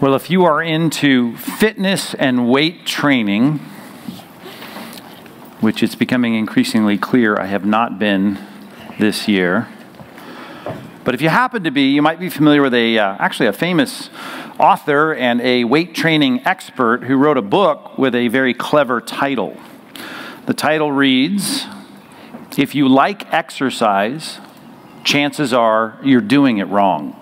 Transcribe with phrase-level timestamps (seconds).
[0.00, 3.58] Well, if you are into fitness and weight training,
[5.60, 8.38] which it's becoming increasingly clear I have not been
[8.98, 9.68] this year,
[11.04, 13.52] but if you happen to be, you might be familiar with a uh, actually a
[13.52, 14.08] famous
[14.58, 19.54] author and a weight training expert who wrote a book with a very clever title.
[20.46, 21.66] The title reads,
[22.56, 24.38] "If you like exercise,
[25.04, 27.14] chances are you're doing it wrong."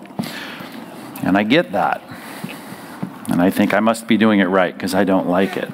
[1.21, 2.08] And I get that.
[3.39, 5.69] And I think I must be doing it right because I don't like it.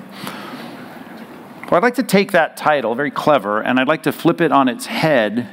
[1.63, 4.51] Well, I'd like to take that title, very clever, and I'd like to flip it
[4.51, 5.49] on its head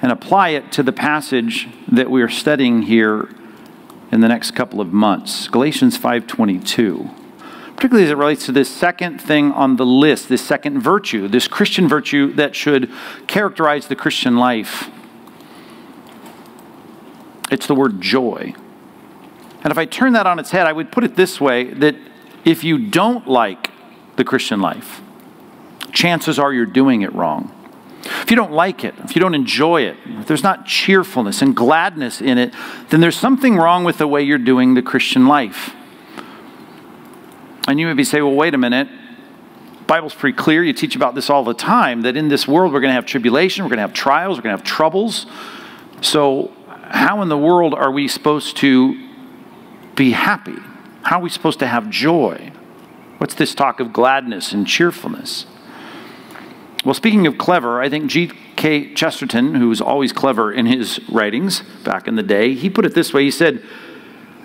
[0.00, 3.28] and apply it to the passage that we are studying here
[4.12, 7.10] in the next couple of months, Galatians 5:22.
[7.74, 11.48] Particularly as it relates to this second thing on the list, this second virtue, this
[11.48, 12.88] Christian virtue that should
[13.26, 14.90] characterize the Christian life.
[17.50, 18.54] It's the word joy.
[19.62, 21.94] And if I turn that on its head, I would put it this way that
[22.44, 23.70] if you don't like
[24.16, 25.00] the Christian life,
[25.92, 27.58] chances are you're doing it wrong.
[28.04, 31.54] If you don't like it, if you don't enjoy it, if there's not cheerfulness and
[31.54, 32.52] gladness in it,
[32.88, 35.74] then there's something wrong with the way you're doing the Christian life.
[37.68, 38.88] And you maybe say, well, wait a minute.
[39.86, 40.64] Bible's pretty clear.
[40.64, 43.06] You teach about this all the time that in this world we're going to have
[43.06, 45.26] tribulation, we're going to have trials, we're going to have troubles.
[46.00, 49.11] So, how in the world are we supposed to
[49.94, 50.56] be happy?
[51.02, 52.52] How are we supposed to have joy?
[53.18, 55.46] What's this talk of gladness and cheerfulness?
[56.84, 58.94] Well, speaking of clever, I think G.K.
[58.94, 62.94] Chesterton, who was always clever in his writings back in the day, he put it
[62.94, 63.62] this way He said,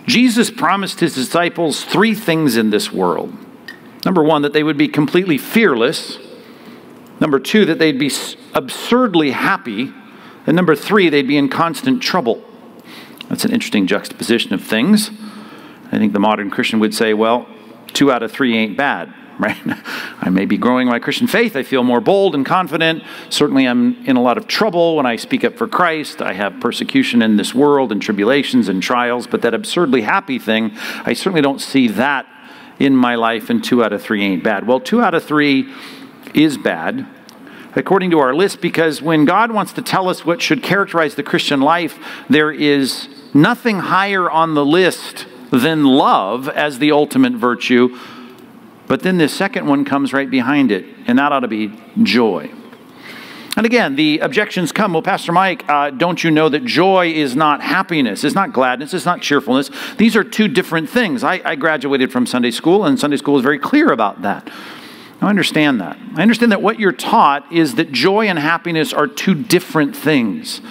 [0.06, 3.36] Jesus promised his disciples three things in this world.
[4.06, 6.18] Number one, that they would be completely fearless.
[7.20, 8.12] Number two, that they'd be
[8.54, 9.92] absurdly happy.
[10.46, 12.44] And number three, they'd be in constant trouble.
[13.28, 15.12] That's an interesting juxtaposition of things.
[15.92, 17.48] I think the modern Christian would say, well,
[17.94, 19.58] two out of three ain't bad, right?
[20.22, 21.56] I may be growing my Christian faith.
[21.56, 23.04] I feel more bold and confident.
[23.30, 26.22] Certainly, I'm in a lot of trouble when I speak up for Christ.
[26.22, 30.72] I have persecution in this world and tribulations and trials, but that absurdly happy thing,
[31.06, 32.26] I certainly don't see that
[32.80, 34.68] in my life, and two out of three ain't bad.
[34.68, 35.72] Well, two out of three
[36.34, 37.08] is bad
[37.76, 41.24] according to our list because when God wants to tell us what should characterize the
[41.24, 47.98] Christian life, there is nothing higher on the list than love as the ultimate virtue.
[48.88, 52.52] But then the second one comes right behind it, and that ought to be joy.
[53.58, 54.94] And again, the objections come.
[54.94, 58.24] Well, Pastor Mike, uh, don't you know that joy is not happiness?
[58.24, 58.94] It's not gladness.
[58.94, 59.72] It's not cheerfulness.
[59.98, 61.24] These are two different things.
[61.24, 64.48] I, I graduated from Sunday school, and Sunday school is very clear about that.
[65.20, 65.98] I understand that.
[66.16, 70.62] I understand that what you're taught is that joy and happiness are two different things.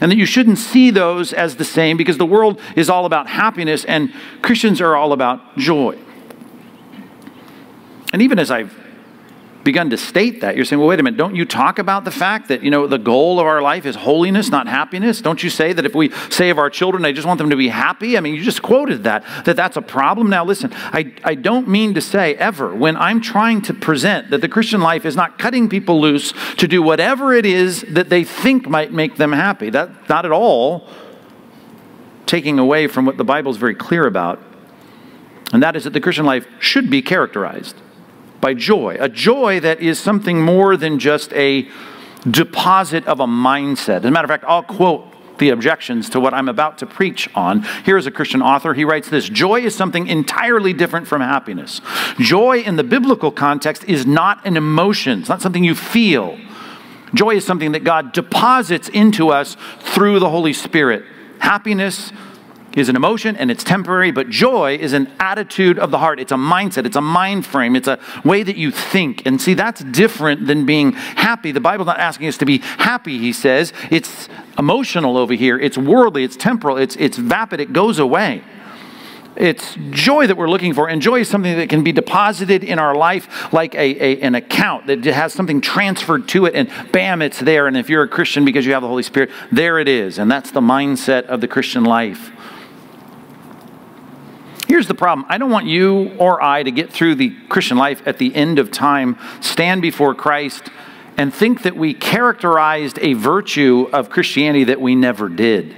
[0.00, 3.28] And that you shouldn't see those as the same because the world is all about
[3.28, 4.12] happiness and
[4.42, 5.98] Christians are all about joy.
[8.12, 8.78] And even as I've
[9.66, 12.10] begun to state that, you're saying, well, wait a minute, don't you talk about the
[12.12, 15.20] fact that, you know, the goal of our life is holiness, not happiness?
[15.20, 17.56] Don't you say that if we say of our children, I just want them to
[17.56, 18.16] be happy?
[18.16, 20.30] I mean, you just quoted that, that that's a problem.
[20.30, 24.40] Now, listen, I, I don't mean to say ever when I'm trying to present that
[24.40, 28.22] the Christian life is not cutting people loose to do whatever it is that they
[28.22, 29.68] think might make them happy.
[29.68, 30.88] That, not at all
[32.24, 34.40] taking away from what the Bible is very clear about.
[35.52, 37.82] And that is that the Christian life should be characterized
[38.40, 41.68] by joy, a joy that is something more than just a
[42.30, 43.98] deposit of a mindset.
[43.98, 45.04] As a matter of fact, I'll quote
[45.38, 47.62] the objections to what I'm about to preach on.
[47.84, 48.74] Here's a Christian author.
[48.74, 51.80] He writes this Joy is something entirely different from happiness.
[52.18, 56.38] Joy in the biblical context is not an emotion, it's not something you feel.
[57.14, 61.04] Joy is something that God deposits into us through the Holy Spirit.
[61.38, 62.12] Happiness
[62.76, 66.20] is an emotion and it's temporary, but joy is an attitude of the heart.
[66.20, 69.26] It's a mindset, it's a mind frame, it's a way that you think.
[69.26, 71.50] And see, that's different than being happy.
[71.50, 73.72] The Bible's not asking us to be happy, he says.
[73.90, 74.28] It's
[74.58, 78.44] emotional over here, it's worldly, it's temporal, it's, it's vapid, it goes away.
[79.36, 82.78] It's joy that we're looking for, and joy is something that can be deposited in
[82.78, 87.20] our life like a, a, an account that has something transferred to it, and bam,
[87.20, 87.66] it's there.
[87.66, 90.18] And if you're a Christian because you have the Holy Spirit, there it is.
[90.18, 92.32] And that's the mindset of the Christian life.
[94.76, 98.06] Here's the problem I don't want you or I to get through the Christian life
[98.06, 100.68] at the end of time, stand before Christ,
[101.16, 105.74] and think that we characterized a virtue of Christianity that we never did.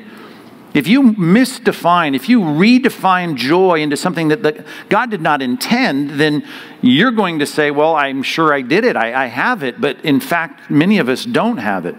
[0.74, 6.18] If you misdefine, if you redefine joy into something that the, God did not intend,
[6.18, 6.44] then
[6.82, 9.80] you're going to say, Well, I'm sure I did it, I, I have it.
[9.80, 11.94] But in fact, many of us don't have it.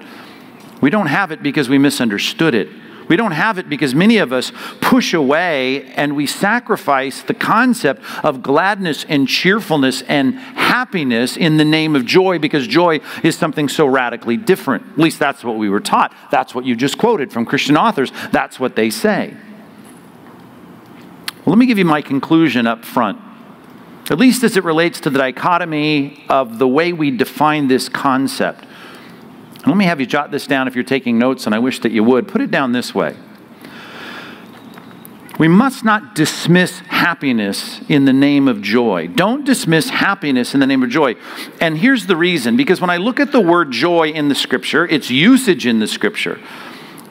[0.82, 2.68] We don't have it because we misunderstood it.
[3.10, 4.52] We don't have it because many of us
[4.82, 11.66] push away and we sacrifice the concept of gladness and cheerfulness and happiness in the
[11.66, 14.86] name of joy because joy is something so radically different.
[14.92, 16.14] At least that's what we were taught.
[16.30, 18.12] That's what you just quoted from Christian authors.
[18.32, 19.36] That's what they say.
[21.38, 23.20] Well, let me give you my conclusion up front,
[24.12, 28.66] at least as it relates to the dichotomy of the way we define this concept.
[29.66, 31.92] Let me have you jot this down if you're taking notes, and I wish that
[31.92, 32.28] you would.
[32.28, 33.16] Put it down this way.
[35.38, 39.08] We must not dismiss happiness in the name of joy.
[39.08, 41.16] Don't dismiss happiness in the name of joy.
[41.62, 44.86] And here's the reason because when I look at the word joy in the scripture,
[44.86, 46.42] its usage in the scripture,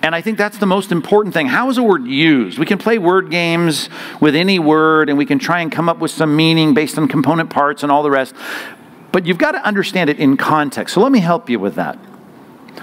[0.02, 1.46] and I think that's the most important thing.
[1.46, 2.58] How is a word used?
[2.58, 3.88] We can play word games
[4.20, 7.08] with any word and we can try and come up with some meaning based on
[7.08, 8.34] component parts and all the rest.
[9.10, 10.94] But you've got to understand it in context.
[10.94, 11.98] So let me help you with that.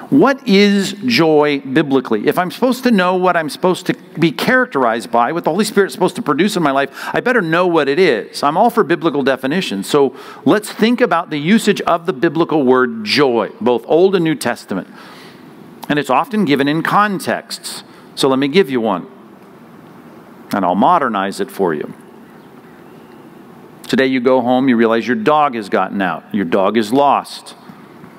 [0.09, 2.27] What is joy biblically?
[2.27, 5.65] If I'm supposed to know what I'm supposed to be characterized by, what the Holy
[5.65, 8.43] Spirit's supposed to produce in my life, I better know what it is.
[8.43, 9.87] I'm all for biblical definitions.
[9.87, 10.15] So
[10.45, 14.87] let's think about the usage of the biblical word joy, both Old and New Testament.
[15.89, 17.83] And it's often given in contexts.
[18.15, 19.07] So let me give you one.
[20.53, 21.93] And I'll modernize it for you.
[23.87, 27.55] Today you go home, you realize your dog has gotten out, your dog is lost.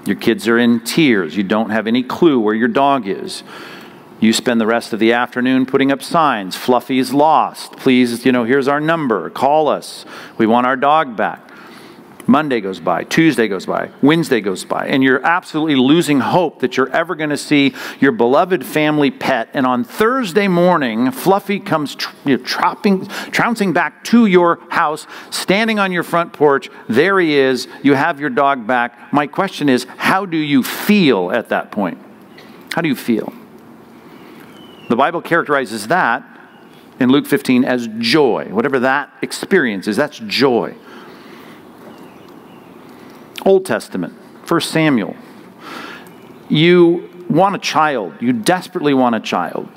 [0.06, 1.36] Your kids are in tears.
[1.36, 3.42] You don't have any clue where your dog is.
[4.18, 6.56] You spend the rest of the afternoon putting up signs.
[6.56, 7.72] Fluffy's lost.
[7.72, 9.28] Please, you know, here's our number.
[9.30, 10.06] Call us.
[10.38, 11.45] We want our dog back.
[12.28, 16.76] Monday goes by, Tuesday goes by, Wednesday goes by, and you're absolutely losing hope that
[16.76, 19.48] you're ever going to see your beloved family pet.
[19.54, 25.06] And on Thursday morning, Fluffy comes tr- you know, tropping, trouncing back to your house,
[25.30, 26.68] standing on your front porch.
[26.88, 27.68] There he is.
[27.82, 29.12] You have your dog back.
[29.12, 31.98] My question is, how do you feel at that point?
[32.74, 33.32] How do you feel?
[34.88, 36.24] The Bible characterizes that
[36.98, 38.46] in Luke 15 as joy.
[38.50, 40.74] Whatever that experience is, that's joy.
[43.44, 44.14] Old Testament,
[44.48, 45.16] 1 Samuel.
[46.48, 48.14] You want a child.
[48.20, 49.68] You desperately want a child.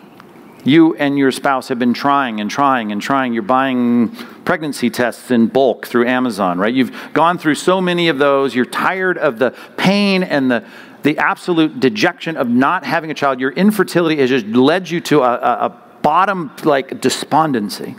[0.64, 3.34] You and your spouse have been trying and trying and trying.
[3.34, 4.10] You're buying
[4.44, 6.74] pregnancy tests in bulk through Amazon, right?
[6.74, 8.54] You've gone through so many of those.
[8.54, 10.66] You're tired of the pain and the,
[11.04, 13.40] the absolute dejection of not having a child.
[13.40, 17.96] Your infertility has just led you to a, a, a bottom like despondency.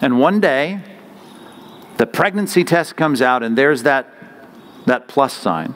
[0.00, 0.80] And one day,
[1.96, 4.13] the pregnancy test comes out, and there's that
[4.86, 5.74] that plus sign.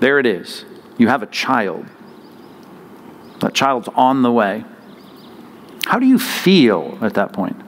[0.00, 0.64] There it is.
[0.98, 1.86] You have a child.
[3.40, 4.64] That child's on the way.
[5.86, 7.60] How do you feel at that point?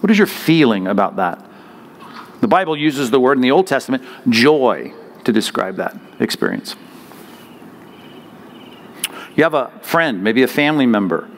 [0.00, 1.44] What is your feeling about that?
[2.40, 4.92] The Bible uses the word in the Old Testament, joy,
[5.24, 6.76] to describe that experience.
[9.34, 11.28] You have a friend, maybe a family member,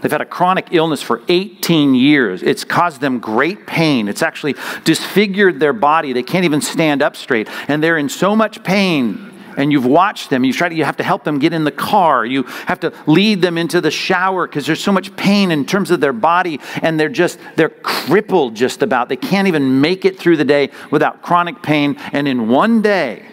[0.00, 2.42] They've had a chronic illness for 18 years.
[2.42, 4.08] It's caused them great pain.
[4.08, 4.54] It's actually
[4.84, 6.12] disfigured their body.
[6.12, 7.48] They can't even stand up straight.
[7.68, 9.32] And they're in so much pain.
[9.56, 10.44] And you've watched them.
[10.44, 12.24] You try to, you have to help them get in the car.
[12.24, 15.90] You have to lead them into the shower because there's so much pain in terms
[15.90, 16.60] of their body.
[16.80, 19.08] And they're just, they're crippled just about.
[19.08, 21.96] They can't even make it through the day without chronic pain.
[22.12, 23.26] And in one day,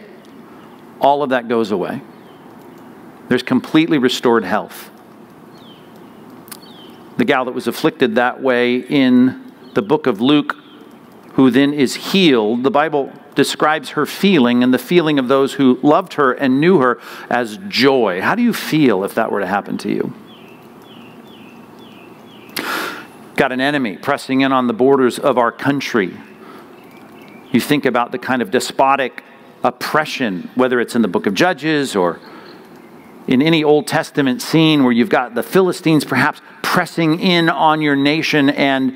[1.00, 2.02] all of that goes away.
[3.28, 4.90] There's completely restored health
[7.18, 10.56] the gal that was afflicted that way in the book of Luke,
[11.34, 15.78] who then is healed, the Bible describes her feeling and the feeling of those who
[15.84, 17.00] loved her and knew her
[17.30, 18.22] as joy.
[18.22, 20.14] How do you feel if that were to happen to you?
[23.36, 26.18] Got an enemy pressing in on the borders of our country.
[27.52, 29.24] You think about the kind of despotic
[29.64, 32.20] oppression, whether it's in the book of Judges or
[33.28, 37.96] in any Old Testament scene where you've got the Philistines perhaps pressing in on your
[37.96, 38.94] nation and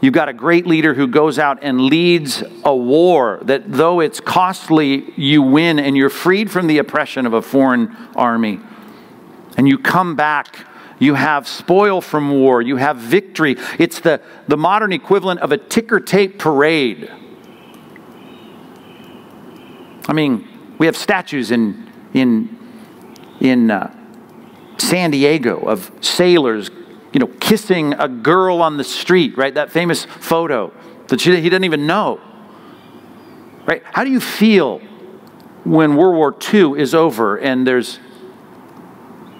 [0.00, 4.20] you've got a great leader who goes out and leads a war that though it's
[4.20, 8.60] costly you win and you're freed from the oppression of a foreign army.
[9.56, 10.66] And you come back
[10.98, 13.56] you have spoil from war you have victory.
[13.78, 17.10] It's the, the modern equivalent of a ticker tape parade.
[20.08, 22.59] I mean we have statues in in
[23.40, 23.94] in uh,
[24.78, 26.70] San Diego of sailors,
[27.12, 29.54] you know, kissing a girl on the street, right?
[29.54, 30.72] That famous photo
[31.08, 32.20] that she, he didn't even know.
[33.66, 33.82] Right?
[33.84, 34.78] How do you feel
[35.64, 37.98] when World War II is over and there's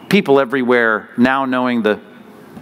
[0.09, 2.01] people everywhere now knowing the,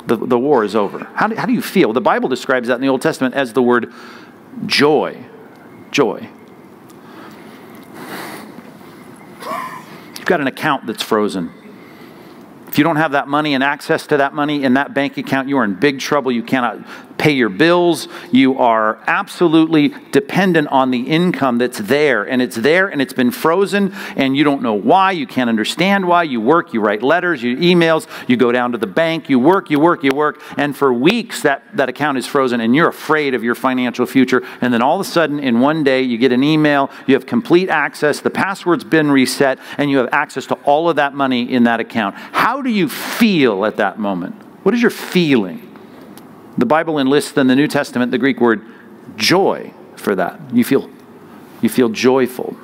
[0.07, 1.05] the, the war is over?
[1.15, 1.93] How do, how do you feel?
[1.93, 3.93] The Bible describes that in the Old Testament as the word
[4.67, 5.25] joy.
[5.91, 6.29] Joy.
[10.29, 11.53] Got an account that's frozen,
[12.69, 15.49] if you don't have that money and access to that money in that bank account,
[15.49, 16.31] you are in big trouble.
[16.31, 16.79] You cannot
[17.19, 18.09] pay your bills.
[18.31, 22.25] You are absolutely dependent on the income that's there.
[22.25, 25.13] And it's there and it's been frozen and you don't know why.
[25.13, 26.23] You can't understand why.
[26.23, 29.71] You work, you write letters, you emails, you go down to the bank, you work,
[29.71, 30.43] you work, you work.
[30.57, 34.43] And for weeks that, that account is frozen and you're afraid of your financial future.
[34.61, 37.27] And then all of a sudden, in one day, you get an email, you have
[37.27, 41.51] complete access, the password's been reset, and you have access to all of that money
[41.51, 42.15] in that account.
[42.15, 44.35] How do you feel at that moment?
[44.63, 45.68] What is your feeling?
[46.59, 48.67] The Bible enlists in the New Testament the Greek word
[49.17, 50.41] joy for that.
[50.53, 50.91] You feel,
[51.63, 52.57] you feel joyful.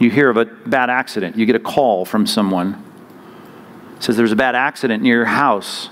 [0.00, 1.36] You hear of a bad accident.
[1.36, 2.82] You get a call from someone.
[4.00, 5.90] says there's a bad accident near your house.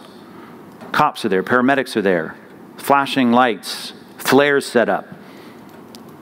[0.91, 2.37] Cops are there, paramedics are there,
[2.77, 5.07] flashing lights, flares set up.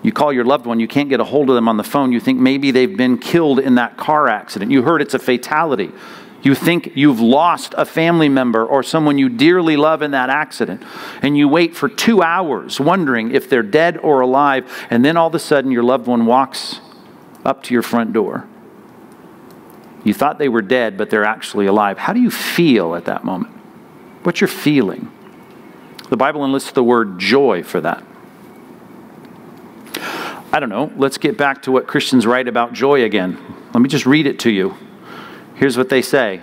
[0.02, 2.12] You call your loved one, you can't get a hold of them on the phone.
[2.12, 4.70] You think maybe they've been killed in that car accident.
[4.70, 5.92] You heard it's a fatality.
[6.42, 10.82] You think you've lost a family member or someone you dearly love in that accident.
[11.20, 14.86] And you wait for two hours wondering if they're dead or alive.
[14.88, 16.80] And then all of a sudden, your loved one walks
[17.44, 18.46] up to your front door.
[20.02, 21.98] You thought they were dead, but they're actually alive.
[21.98, 23.54] How do you feel at that moment?
[24.22, 25.12] What's your feeling?
[26.08, 28.02] The Bible enlists the word joy for that.
[30.52, 33.38] I don't know, let's get back to what Christians write about joy again.
[33.72, 34.76] Let me just read it to you.
[35.54, 36.42] Here's what they say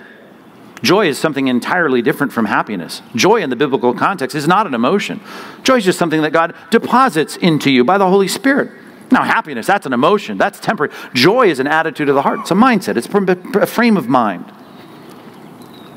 [0.82, 3.02] Joy is something entirely different from happiness.
[3.16, 5.20] Joy in the biblical context is not an emotion,
[5.64, 8.72] joy is just something that God deposits into you by the Holy Spirit.
[9.10, 10.94] Now, happiness, that's an emotion, that's temporary.
[11.14, 14.52] Joy is an attitude of the heart, it's a mindset, it's a frame of mind.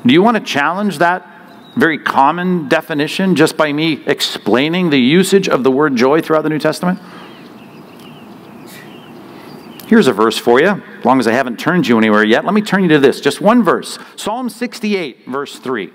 [0.05, 1.27] Do you want to challenge that
[1.75, 6.49] very common definition just by me explaining the usage of the word joy throughout the
[6.49, 6.99] New Testament?
[9.91, 10.69] Here's a verse for you.
[10.69, 13.19] As long as I haven't turned you anywhere yet, let me turn you to this.
[13.19, 15.91] Just one verse Psalm 68, verse 3.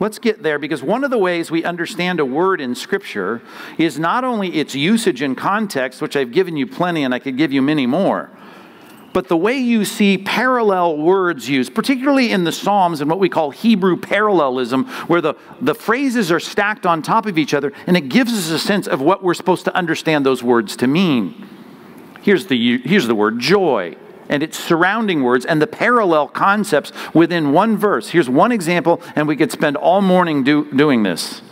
[0.00, 3.42] Let's get there because one of the ways we understand a word in Scripture
[3.78, 7.36] is not only its usage and context, which I've given you plenty and I could
[7.36, 8.28] give you many more,
[9.12, 13.28] but the way you see parallel words used, particularly in the Psalms and what we
[13.28, 17.96] call Hebrew parallelism, where the, the phrases are stacked on top of each other, and
[17.96, 21.59] it gives us a sense of what we're supposed to understand those words to mean.
[22.22, 23.96] Here's the, here's the word joy
[24.30, 28.10] and its surrounding words and the parallel concepts within one verse.
[28.10, 31.42] Here's one example, and we could spend all morning do, doing this.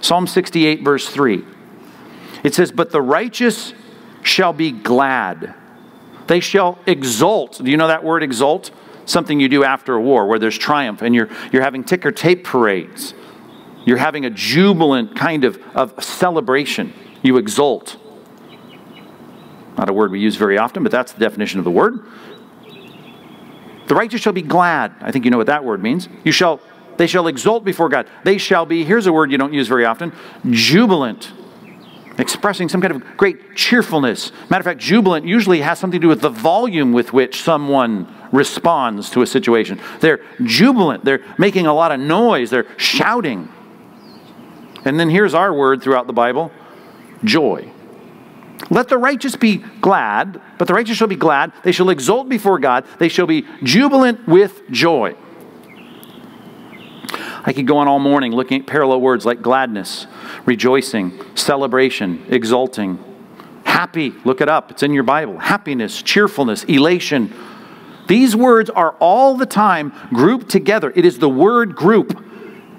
[0.00, 1.42] Psalm 68, verse 3.
[2.44, 3.72] It says, But the righteous
[4.22, 5.54] shall be glad.
[6.26, 7.58] They shall exult.
[7.64, 8.70] Do you know that word exult?
[9.06, 12.44] Something you do after a war where there's triumph and you're, you're having ticker tape
[12.44, 13.14] parades.
[13.84, 16.92] You're having a jubilant kind of, of celebration.
[17.22, 17.96] You exult.
[19.76, 22.00] Not a word we use very often, but that's the definition of the word.
[23.86, 24.94] The righteous shall be glad.
[25.00, 26.08] I think you know what that word means.
[26.24, 26.60] You shall
[26.96, 28.08] they shall exult before God.
[28.24, 30.12] They shall be, here's a word you don't use very often,
[30.50, 31.32] jubilant.
[32.18, 34.32] Expressing some kind of great cheerfulness.
[34.48, 38.12] Matter of fact, jubilant usually has something to do with the volume with which someone
[38.32, 39.78] responds to a situation.
[40.00, 41.04] They're jubilant.
[41.04, 42.48] They're making a lot of noise.
[42.48, 43.52] They're shouting.
[44.86, 46.50] And then here's our word throughout the Bible
[47.22, 47.70] joy.
[48.70, 51.52] Let the righteous be glad, but the righteous shall be glad.
[51.62, 52.84] They shall exult before God.
[52.98, 55.14] They shall be jubilant with joy.
[57.44, 60.08] I could go on all morning looking at parallel words like gladness,
[60.46, 62.98] rejoicing, celebration, exulting,
[63.64, 64.12] happy.
[64.24, 65.38] Look it up, it's in your Bible.
[65.38, 67.32] Happiness, cheerfulness, elation.
[68.08, 70.92] These words are all the time grouped together.
[70.96, 72.25] It is the word group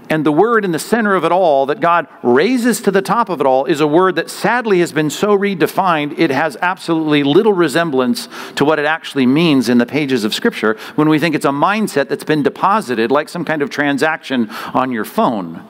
[0.10, 3.30] and the word in the center of it all that God raises to the top
[3.30, 7.24] of it all is a word that sadly has been so redefined, it has absolutely
[7.24, 11.36] little resemblance to what it actually means in the pages of Scripture when we think
[11.36, 15.66] it's a mindset that's been deposited like some kind of transaction on your phone.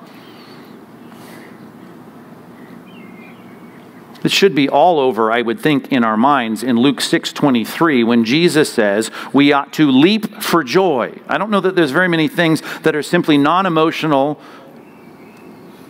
[4.23, 8.03] It should be all over, I would think, in our minds in Luke 6 23
[8.03, 11.19] when Jesus says we ought to leap for joy.
[11.27, 14.39] I don't know that there's very many things that are simply non emotional,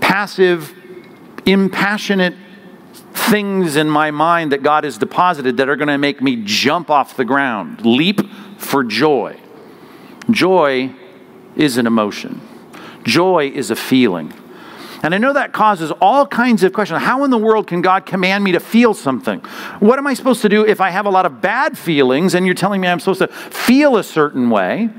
[0.01, 0.73] passive,
[1.45, 2.35] impassionate
[3.13, 6.89] things in my mind that God has deposited that are going to make me jump
[6.89, 7.85] off the ground.
[7.85, 8.21] Leap
[8.57, 9.39] for joy.
[10.29, 10.93] Joy
[11.55, 12.41] is an emotion,
[13.03, 14.33] joy is a feeling.
[15.03, 17.01] And I know that causes all kinds of questions.
[17.01, 19.39] How in the world can God command me to feel something?
[19.79, 22.45] What am I supposed to do if I have a lot of bad feelings and
[22.45, 24.89] you're telling me I'm supposed to feel a certain way?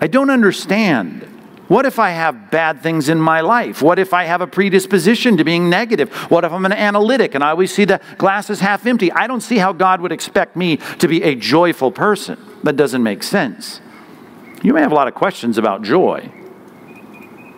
[0.00, 1.22] I don't understand.
[1.68, 3.80] What if I have bad things in my life?
[3.80, 6.12] What if I have a predisposition to being negative?
[6.28, 9.12] What if I'm an analytic and I always see the glass is half empty?
[9.12, 12.44] I don't see how God would expect me to be a joyful person.
[12.64, 13.80] That doesn't make sense.
[14.62, 16.32] You may have a lot of questions about joy,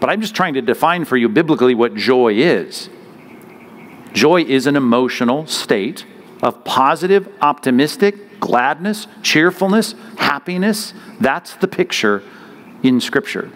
[0.03, 2.91] but I'm just trying to define for you biblically what joy is.
[4.13, 6.05] Joy is an emotional state
[6.43, 10.93] of positive, optimistic, gladness, cheerfulness, happiness.
[11.21, 12.21] That's the picture
[12.83, 13.53] in Scripture.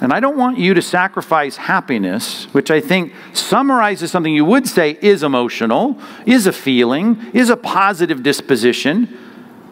[0.00, 4.68] And I don't want you to sacrifice happiness, which I think summarizes something you would
[4.68, 9.29] say is emotional, is a feeling, is a positive disposition,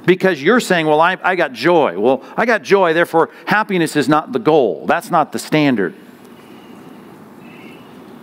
[0.09, 2.01] because you're saying, well, I, I got joy.
[2.01, 4.87] Well, I got joy, therefore happiness is not the goal.
[4.87, 5.95] That's not the standard.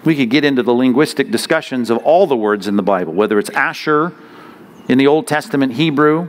[0.03, 3.37] We could get into the linguistic discussions of all the words in the Bible, whether
[3.37, 4.13] it's Asher
[4.89, 6.27] in the Old Testament Hebrew,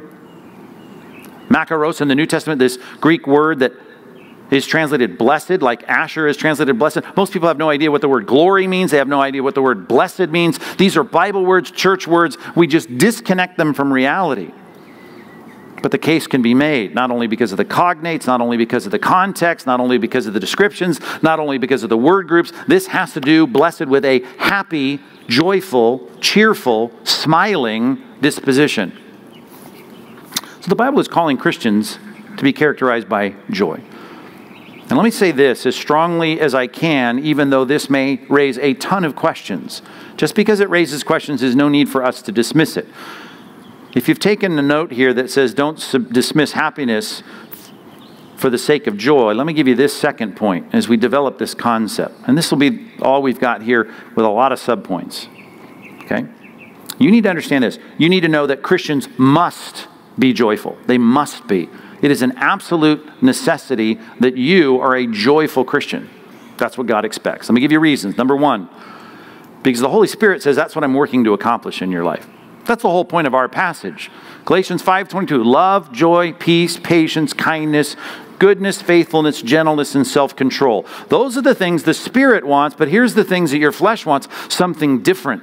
[1.49, 3.73] Makarios in the New Testament, this Greek word that
[4.51, 7.01] is translated blessed, like Asher is translated blessed.
[7.17, 8.91] Most people have no idea what the word glory means.
[8.91, 10.59] They have no idea what the word blessed means.
[10.77, 12.37] These are Bible words, church words.
[12.55, 14.53] We just disconnect them from reality.
[15.83, 18.87] But the case can be made, not only because of the cognates, not only because
[18.87, 22.29] of the context, not only because of the descriptions, not only because of the word
[22.29, 22.53] groups.
[22.67, 28.93] This has to do, blessed, with a happy, joyful, cheerful, smiling disposition.
[30.61, 31.99] So the Bible is calling Christians
[32.37, 33.81] to be characterized by joy.
[34.89, 38.57] And let me say this as strongly as I can, even though this may raise
[38.59, 39.83] a ton of questions.
[40.17, 42.87] Just because it raises questions is no need for us to dismiss it.
[43.97, 45.79] If you've taken a note here that says don't
[46.13, 47.23] dismiss happiness
[48.37, 51.39] for the sake of joy, let me give you this second point as we develop
[51.39, 52.15] this concept.
[52.27, 55.29] And this will be all we've got here with a lot of subpoints.
[56.05, 56.27] Okay?
[56.99, 57.79] You need to understand this.
[57.97, 59.89] You need to know that Christians must
[60.19, 60.77] be joyful.
[60.85, 61.71] They must be.
[62.03, 66.11] It is an absolute necessity that you are a joyful Christian.
[66.59, 67.49] That's what God expects.
[67.49, 68.19] Let me give you reasons.
[68.19, 68.69] Number one,
[69.63, 72.29] because the Holy Spirit says that's what I'm working to accomplish in your life.
[72.67, 74.11] That's the whole point of our passage.
[74.45, 77.97] Galatians 5:22, love, joy, peace, patience, kindness,
[78.39, 80.87] goodness, faithfulness, gentleness, and self-control.
[81.09, 84.29] Those are the things the Spirit wants, but here's the things that your flesh wants,
[84.49, 85.43] something different.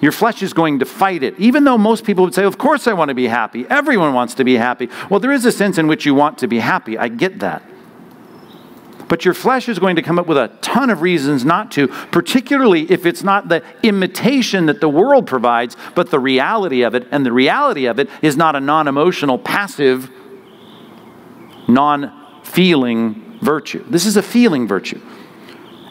[0.00, 1.38] Your flesh is going to fight it.
[1.38, 3.66] Even though most people would say, Of course, I want to be happy.
[3.70, 4.90] Everyone wants to be happy.
[5.08, 6.98] Well, there is a sense in which you want to be happy.
[6.98, 7.62] I get that.
[9.14, 11.86] But your flesh is going to come up with a ton of reasons not to,
[11.86, 17.06] particularly if it's not the imitation that the world provides, but the reality of it.
[17.12, 20.10] And the reality of it is not a non emotional, passive,
[21.68, 23.84] non feeling virtue.
[23.88, 25.00] This is a feeling virtue.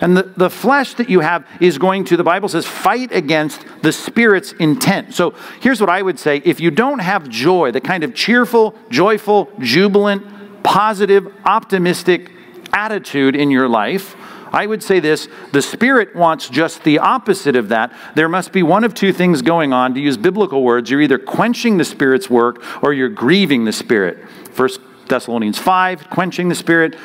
[0.02, 3.66] And the, the flesh that you have is going to, the Bible says, fight against
[3.84, 5.14] the Spirit's intent.
[5.14, 8.76] So here's what I would say if you don't have joy, the kind of cheerful,
[8.90, 12.33] joyful, jubilant, positive, optimistic
[12.74, 14.16] attitude in your life,
[14.54, 17.92] I would say this the Spirit wants just the opposite of that.
[18.16, 19.96] There must be one of two things going on.
[19.96, 24.30] To use biblical words, you're either quenching the Spirit's work or you're grieving the Spirit.
[24.52, 26.96] First Thessalonians 5, quenching the Spirit.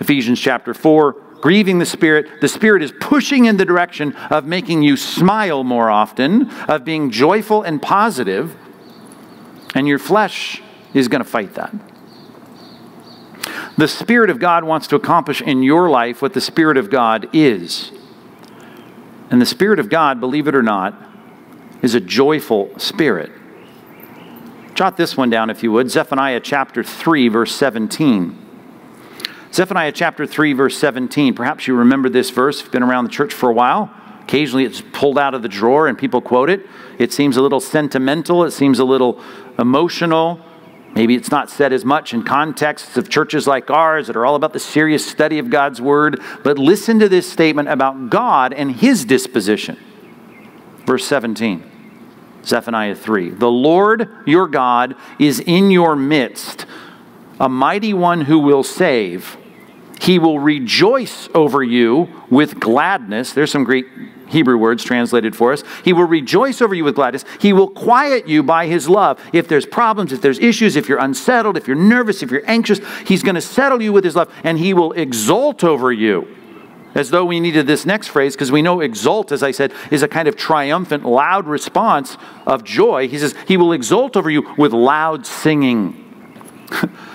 [0.00, 2.40] Ephesians chapter 4, grieving the Spirit.
[2.40, 7.10] The Spirit is pushing in the direction of making you smile more often, of being
[7.10, 8.54] joyful and positive,
[9.74, 10.62] and your flesh
[10.94, 11.74] is going to fight that.
[13.78, 17.28] The Spirit of God wants to accomplish in your life what the Spirit of God
[17.32, 17.92] is.
[19.30, 21.00] And the Spirit of God, believe it or not,
[21.80, 23.30] is a joyful spirit.
[24.74, 28.46] Jot this one down if you would Zephaniah chapter 3, verse 17.
[29.52, 31.34] Zephaniah chapter 3, verse 17.
[31.34, 33.94] Perhaps you remember this verse, been around the church for a while.
[34.22, 36.66] Occasionally it's pulled out of the drawer and people quote it.
[36.98, 39.22] It seems a little sentimental, it seems a little
[39.56, 40.44] emotional.
[40.94, 44.34] Maybe it's not said as much in contexts of churches like ours that are all
[44.34, 46.20] about the serious study of God's word.
[46.42, 49.78] But listen to this statement about God and his disposition.
[50.86, 51.62] Verse 17,
[52.44, 53.30] Zephaniah 3.
[53.30, 56.66] The Lord your God is in your midst
[57.40, 59.36] a mighty one who will save.
[60.00, 63.32] He will rejoice over you with gladness.
[63.32, 63.86] There's some Greek
[64.28, 65.64] Hebrew words translated for us.
[65.84, 67.24] He will rejoice over you with gladness.
[67.40, 69.20] He will quiet you by his love.
[69.32, 72.80] If there's problems, if there's issues, if you're unsettled, if you're nervous, if you're anxious,
[73.06, 76.28] he's going to settle you with his love and he will exult over you.
[76.94, 80.02] As though we needed this next phrase, because we know exult, as I said, is
[80.02, 83.08] a kind of triumphant, loud response of joy.
[83.08, 86.04] He says, He will exult over you with loud singing.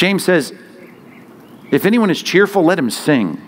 [0.00, 0.54] James says,
[1.70, 3.38] if anyone is cheerful, let him sing.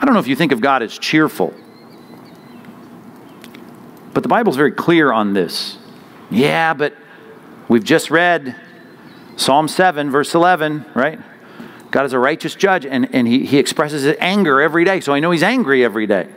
[0.00, 1.54] I don't know if you think of God as cheerful,
[4.12, 5.78] but the Bible's very clear on this.
[6.32, 6.96] Yeah, but
[7.68, 8.56] we've just read
[9.36, 11.20] Psalm 7, verse 11, right?
[11.92, 15.12] God is a righteous judge, and, and he, he expresses his anger every day, so
[15.14, 16.28] I know he's angry every day.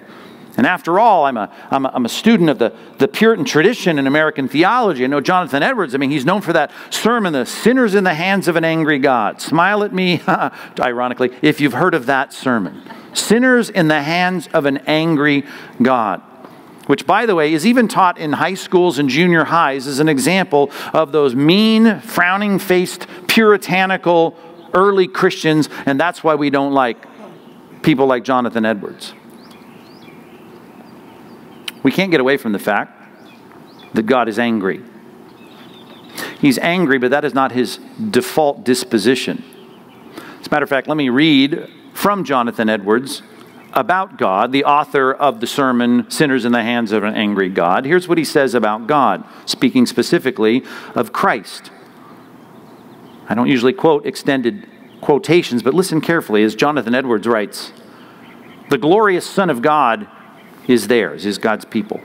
[0.58, 4.00] And after all, I'm a, I'm a, I'm a student of the, the Puritan tradition
[4.00, 5.04] in American theology.
[5.04, 8.16] I know Jonathan Edwards, I mean, he's known for that sermon, The Sinners in the
[8.16, 9.40] Hands of an Angry God.
[9.40, 10.22] Smile at me,
[10.80, 12.82] ironically, if you've heard of that sermon.
[13.14, 15.44] Sinners in the hands of an angry
[15.82, 16.22] God.
[16.86, 20.08] Which, by the way, is even taught in high schools and junior highs as an
[20.08, 24.38] example of those mean, frowning faced, puritanical
[24.74, 27.06] early Christians, and that's why we don't like
[27.82, 29.14] people like Jonathan Edwards.
[31.84, 33.04] We can't get away from the fact
[33.94, 34.82] that God is angry.
[36.40, 39.44] He's angry, but that is not his default disposition.
[40.40, 43.22] As a matter of fact, let me read from Jonathan Edwards
[43.74, 47.86] about God, the author of the sermon, Sinners in the Hands of an Angry God.
[47.86, 50.64] Here's what he says about God, speaking specifically
[50.96, 51.72] of Christ.
[53.28, 54.68] I don't usually quote extended
[55.02, 57.72] quotations, but listen carefully as Jonathan Edwards writes
[58.70, 60.08] The glorious Son of God
[60.68, 62.02] is theirs, is God's people.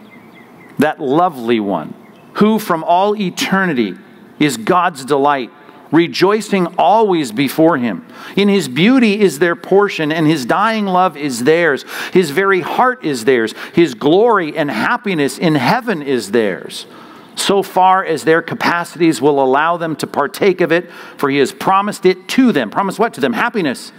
[0.79, 1.95] That lovely one,
[2.35, 3.95] who from all eternity
[4.39, 5.51] is God's delight,
[5.91, 8.07] rejoicing always before him.
[8.35, 11.85] In his beauty is their portion, and his dying love is theirs.
[12.13, 13.55] His very heart is theirs.
[13.75, 16.87] His glory and happiness in heaven is theirs.
[17.35, 21.53] So far as their capacities will allow them to partake of it, for he has
[21.53, 22.71] promised it to them.
[22.71, 23.33] Promise what to them?
[23.33, 23.93] Happiness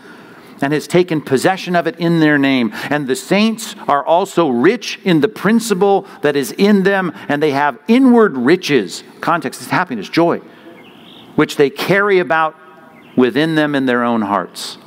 [0.64, 2.72] and has taken possession of it in their name.
[2.90, 7.52] And the saints are also rich in the principle that is in them, and they
[7.52, 9.04] have inward riches.
[9.22, 10.40] Context is happiness, joy,
[11.36, 12.56] which they carry about
[13.16, 14.78] within them in their own hearts.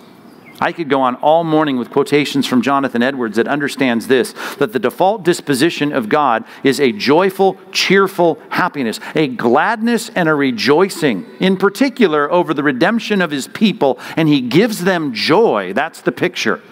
[0.61, 4.73] I could go on all morning with quotations from Jonathan Edwards that understands this that
[4.73, 11.27] the default disposition of God is a joyful, cheerful happiness, a gladness and a rejoicing,
[11.41, 15.73] in particular over the redemption of his people, and he gives them joy.
[15.75, 16.63] That's the picture.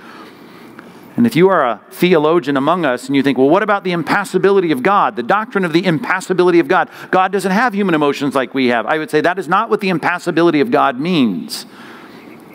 [1.17, 3.93] And if you are a theologian among us and you think, well, what about the
[3.93, 5.15] impassibility of God?
[5.15, 6.91] The doctrine of the impassibility of God.
[7.13, 8.85] God doesn't have human emotions like we have.
[8.87, 11.67] I would say that is not what the impassibility of God means.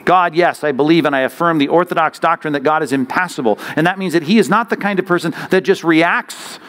[0.06, 3.60] God, yes, I believe and I affirm the Orthodox doctrine that God is impassible.
[3.76, 6.60] And that means that He is not the kind of person that just reacts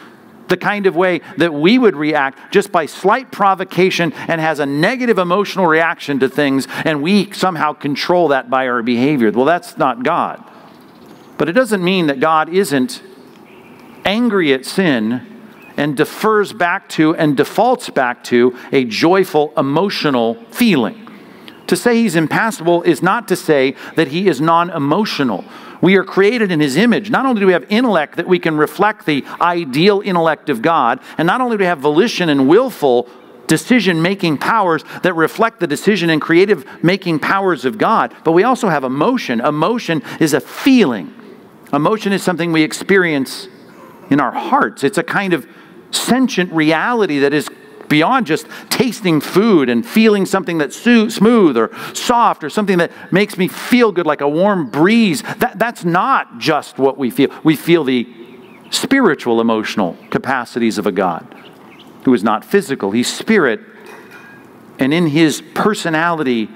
[0.51, 4.65] the kind of way that we would react just by slight provocation and has a
[4.65, 9.31] negative emotional reaction to things, and we somehow control that by our behavior.
[9.31, 10.43] Well, that's not God.
[11.37, 13.01] But it doesn't mean that God isn't
[14.03, 15.25] angry at sin
[15.77, 21.07] and defers back to and defaults back to a joyful emotional feeling.
[21.71, 25.45] To say he's impassible is not to say that he is non emotional.
[25.79, 27.09] We are created in his image.
[27.09, 30.99] Not only do we have intellect that we can reflect the ideal intellect of God,
[31.17, 33.07] and not only do we have volition and willful
[33.47, 38.43] decision making powers that reflect the decision and creative making powers of God, but we
[38.43, 39.39] also have emotion.
[39.39, 41.13] Emotion is a feeling,
[41.71, 43.47] emotion is something we experience
[44.09, 44.83] in our hearts.
[44.83, 45.47] It's a kind of
[45.91, 47.49] sentient reality that is
[47.91, 53.37] beyond just tasting food and feeling something that's smooth or soft or something that makes
[53.37, 55.21] me feel good like a warm breeze.
[55.39, 57.29] That, that's not just what we feel.
[57.43, 58.07] We feel the
[58.69, 61.27] spiritual emotional capacities of a God
[62.05, 63.59] who is not physical, he's spirit.
[64.79, 66.49] And in his personality,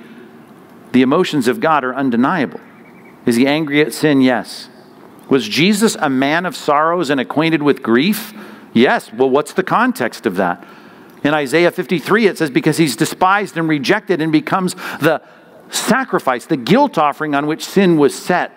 [0.94, 2.62] the emotions of God are undeniable.
[3.26, 4.22] Is he angry at sin?
[4.22, 4.70] Yes.
[5.30, 8.34] Was Jesus a man of sorrows and acquainted with grief?
[8.74, 9.12] Yes.
[9.12, 10.66] Well, what's the context of that?
[11.26, 15.24] In Isaiah 53, it says, Because he's despised and rejected and becomes the
[15.72, 18.52] sacrifice, the guilt offering on which sin was set.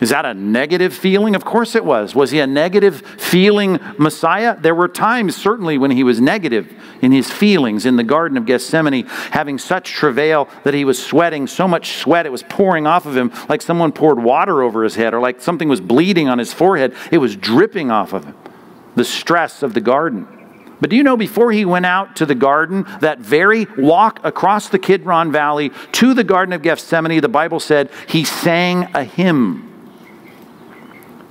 [0.00, 1.34] Is that a negative feeling?
[1.34, 2.14] Of course it was.
[2.14, 4.56] Was he a negative feeling Messiah?
[4.58, 8.46] There were times, certainly, when he was negative in his feelings in the Garden of
[8.46, 13.06] Gethsemane, having such travail that he was sweating so much sweat it was pouring off
[13.06, 16.38] of him like someone poured water over his head or like something was bleeding on
[16.38, 16.94] his forehead.
[17.10, 18.36] It was dripping off of him.
[18.94, 20.39] The stress of the garden.
[20.80, 24.68] But do you know before he went out to the garden, that very walk across
[24.68, 29.66] the Kidron Valley to the Garden of Gethsemane, the Bible said he sang a hymn.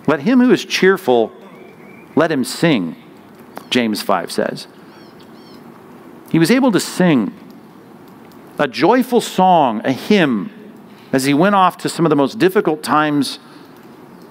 [0.07, 1.31] Let him who is cheerful,
[2.15, 2.95] let him sing,
[3.69, 4.67] James 5 says.
[6.31, 7.33] He was able to sing
[8.59, 10.51] a joyful song, a hymn,
[11.11, 13.39] as he went off to some of the most difficult times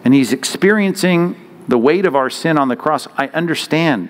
[0.04, 3.08] and he's experiencing the weight of our sin on the cross.
[3.16, 4.08] I understand.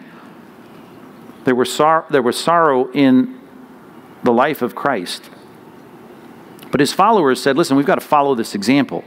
[1.48, 3.40] There was, sor- there was sorrow in
[4.22, 5.30] the life of Christ.
[6.70, 9.02] But his followers said, listen, we've got to follow this example.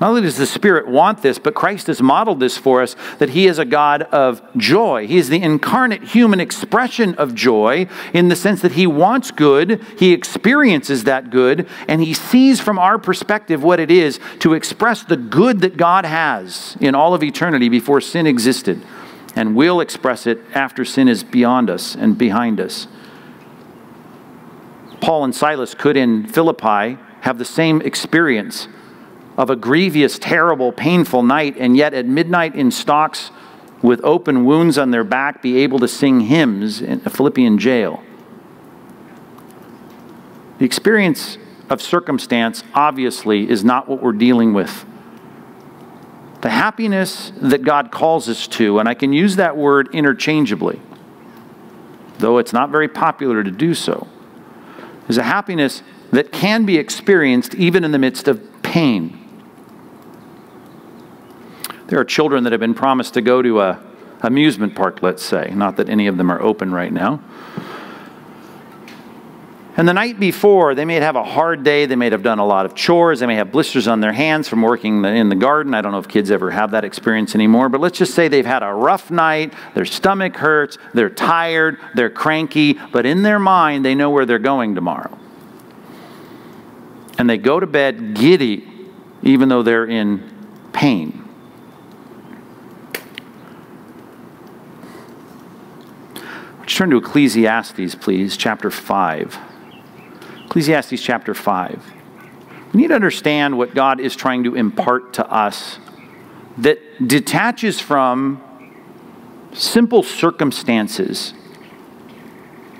[0.00, 3.30] Not only does the Spirit want this, but Christ has modeled this for us that
[3.30, 5.06] He is a God of joy.
[5.06, 9.80] He is the incarnate human expression of joy in the sense that He wants good,
[9.96, 15.04] He experiences that good, and He sees from our perspective what it is to express
[15.04, 18.82] the good that God has in all of eternity before sin existed,
[19.36, 22.86] and will express it after sin is beyond us and behind us.
[25.00, 28.68] Paul and Silas could in Philippi have the same experience
[29.36, 33.30] of a grievous, terrible, painful night, and yet at midnight in stocks
[33.82, 38.02] with open wounds on their back be able to sing hymns in a Philippian jail.
[40.58, 41.36] The experience
[41.68, 44.86] of circumstance obviously is not what we're dealing with.
[46.44, 50.78] The happiness that God calls us to, and I can use that word interchangeably,
[52.18, 54.06] though it's not very popular to do so,
[55.08, 59.18] is a happiness that can be experienced even in the midst of pain.
[61.86, 63.82] There are children that have been promised to go to a
[64.20, 65.50] amusement park, let's say.
[65.54, 67.24] Not that any of them are open right now.
[69.76, 71.86] And the night before, they may have a hard day.
[71.86, 73.18] They may have done a lot of chores.
[73.18, 75.74] They may have blisters on their hands from working in the garden.
[75.74, 78.46] I don't know if kids ever have that experience anymore, but let's just say they've
[78.46, 79.52] had a rough night.
[79.74, 80.78] Their stomach hurts.
[80.92, 81.78] They're tired.
[81.94, 82.74] They're cranky.
[82.74, 85.18] But in their mind, they know where they're going tomorrow.
[87.18, 88.68] And they go to bed giddy,
[89.22, 90.30] even though they're in
[90.72, 91.20] pain.
[96.60, 99.38] Let's turn to Ecclesiastes, please, chapter 5.
[100.54, 101.82] Ecclesiastes chapter 5.
[102.72, 105.80] We need to understand what God is trying to impart to us
[106.58, 108.40] that detaches from
[109.52, 111.34] simple circumstances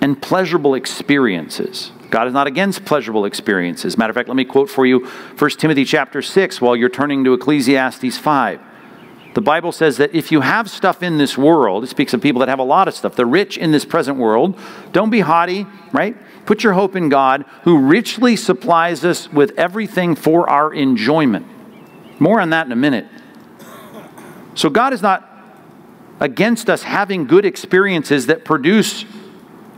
[0.00, 1.90] and pleasurable experiences.
[2.10, 3.98] God is not against pleasurable experiences.
[3.98, 5.06] Matter of fact, let me quote for you
[5.36, 8.60] 1 Timothy chapter 6 while you're turning to Ecclesiastes 5.
[9.34, 12.38] The Bible says that if you have stuff in this world, it speaks of people
[12.38, 14.58] that have a lot of stuff, the rich in this present world,
[14.92, 16.16] don't be haughty, right?
[16.46, 21.46] Put your hope in God, who richly supplies us with everything for our enjoyment.
[22.20, 23.06] More on that in a minute.
[24.54, 25.28] So, God is not
[26.20, 29.04] against us having good experiences that produce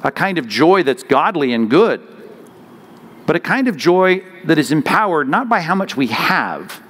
[0.02, 2.06] a kind of joy that's godly and good,
[3.24, 6.82] but a kind of joy that is empowered not by how much we have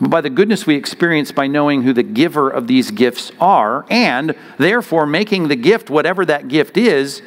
[0.00, 3.84] but by the goodness we experience by knowing who the giver of these gifts are,
[3.90, 7.20] and therefore making the gift, whatever that gift is,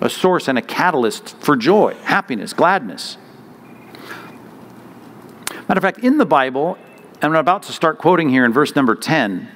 [0.00, 3.16] a source and a catalyst for joy, happiness, gladness.
[5.68, 6.78] Matter of fact, in the Bible,
[7.20, 9.48] and I'm about to start quoting here in verse number 10,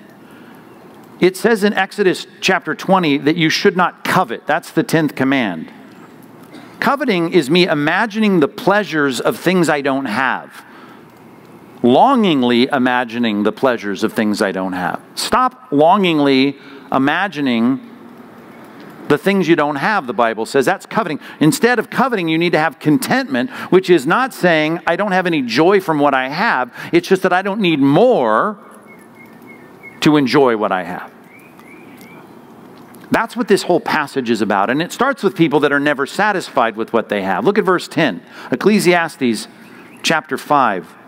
[1.20, 4.46] it says in Exodus chapter 20 that you should not covet.
[4.46, 5.70] That's the 10th command.
[6.80, 10.64] Coveting is me imagining the pleasures of things I don't have
[11.82, 15.02] longingly imagining the pleasures of things I don't have.
[15.14, 16.58] Stop longingly
[16.92, 17.86] imagining
[19.08, 20.64] the things you don't have, the Bible says.
[20.64, 21.18] That's coveting.
[21.40, 25.26] Instead of coveting, you need to have contentment, which is not saying I don't have
[25.26, 26.72] any joy from what I have.
[26.92, 28.58] It's just that I don't need more
[30.00, 31.12] to enjoy what I have.
[33.10, 34.70] That's what this whole passage is about.
[34.70, 37.44] And it starts with people that are never satisfied with what they have.
[37.44, 39.48] Look at verse 10, Ecclesiastes
[40.02, 40.99] chapter 5.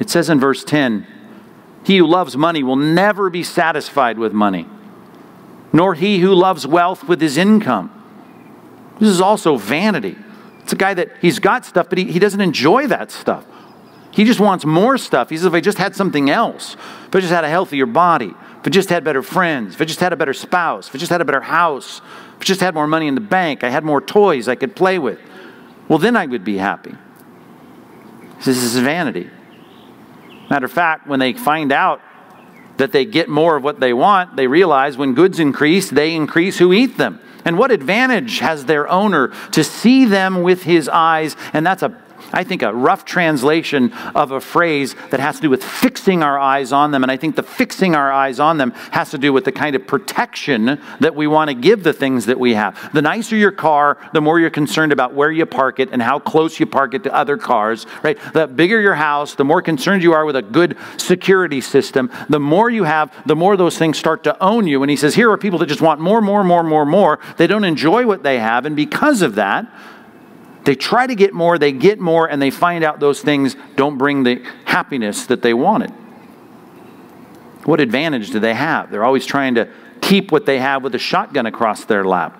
[0.00, 1.06] It says in verse 10
[1.84, 4.66] He who loves money will never be satisfied with money,
[5.72, 7.96] nor he who loves wealth with his income.
[8.98, 10.16] This is also vanity.
[10.60, 13.46] It's a guy that he's got stuff, but he, he doesn't enjoy that stuff.
[14.12, 15.30] He just wants more stuff.
[15.30, 16.74] He says, if I just had something else,
[17.06, 19.84] if I just had a healthier body, if I just had better friends, if I
[19.84, 22.00] just had a better spouse, if I just had a better house,
[22.34, 24.74] if I just had more money in the bank, I had more toys I could
[24.74, 25.18] play with,
[25.88, 26.94] well, then I would be happy.
[28.38, 29.30] This is vanity.
[30.50, 32.02] Matter of fact, when they find out
[32.76, 36.58] that they get more of what they want, they realize when goods increase, they increase
[36.58, 37.20] who eat them.
[37.44, 41.36] And what advantage has their owner to see them with his eyes?
[41.52, 41.88] And that's a
[42.32, 46.38] I think, a rough translation of a phrase that has to do with fixing our
[46.38, 47.02] eyes on them.
[47.02, 49.76] And I think the fixing our eyes on them has to do with the kind
[49.76, 52.92] of protection that we want to give the things that we have.
[52.92, 56.18] The nicer your car, the more you're concerned about where you park it and how
[56.18, 58.18] close you park it to other cars, right?
[58.32, 62.10] The bigger your house, the more concerned you are with a good security system.
[62.28, 64.82] The more you have, the more those things start to own you.
[64.82, 67.18] And he says, here are people that just want more, more, more, more, more.
[67.36, 68.66] They don't enjoy what they have.
[68.66, 69.66] And because of that,
[70.64, 73.96] they try to get more, they get more, and they find out those things don't
[73.98, 75.90] bring the happiness that they wanted.
[77.64, 78.90] What advantage do they have?
[78.90, 79.68] They're always trying to
[80.00, 82.36] keep what they have with a shotgun across their lap.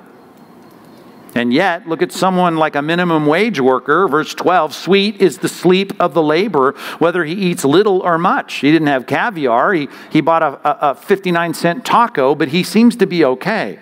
[1.34, 5.48] And yet, look at someone like a minimum wage worker, verse 12 sweet is the
[5.48, 8.54] sleep of the laborer, whether he eats little or much.
[8.54, 12.64] He didn't have caviar, he, he bought a, a, a 59 cent taco, but he
[12.64, 13.78] seems to be okay.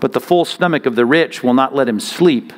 [0.00, 2.52] But the full stomach of the rich will not let him sleep.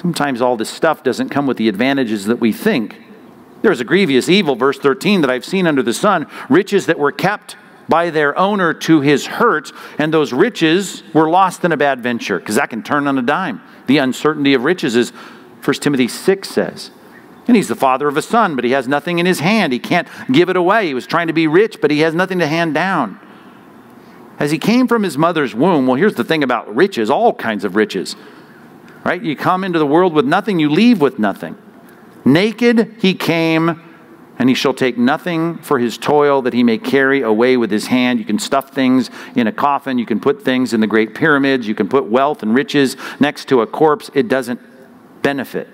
[0.00, 3.02] Sometimes all this stuff doesn't come with the advantages that we think.
[3.62, 7.10] There's a grievous evil, verse 13, that I've seen under the sun riches that were
[7.10, 7.56] kept
[7.88, 12.38] by their owner to his hurt, and those riches were lost in a bad venture,
[12.38, 13.60] because that can turn on a dime.
[13.88, 15.10] The uncertainty of riches is
[15.64, 16.92] 1 Timothy 6 says.
[17.48, 19.72] And he's the father of a son, but he has nothing in his hand.
[19.72, 20.86] He can't give it away.
[20.86, 23.18] He was trying to be rich, but he has nothing to hand down.
[24.38, 27.64] As he came from his mother's womb, well, here's the thing about riches all kinds
[27.64, 28.14] of riches.
[29.04, 29.22] Right?
[29.22, 31.56] You come into the world with nothing, you leave with nothing.
[32.24, 33.82] Naked he came
[34.38, 37.88] and he shall take nothing for his toil that he may carry away with his
[37.88, 38.18] hand.
[38.18, 41.66] You can stuff things in a coffin, you can put things in the great pyramids,
[41.66, 44.10] you can put wealth and riches next to a corpse.
[44.14, 44.60] It doesn't
[45.22, 45.68] benefit.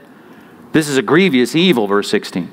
[0.72, 2.50] This is a grievous evil, verse 16.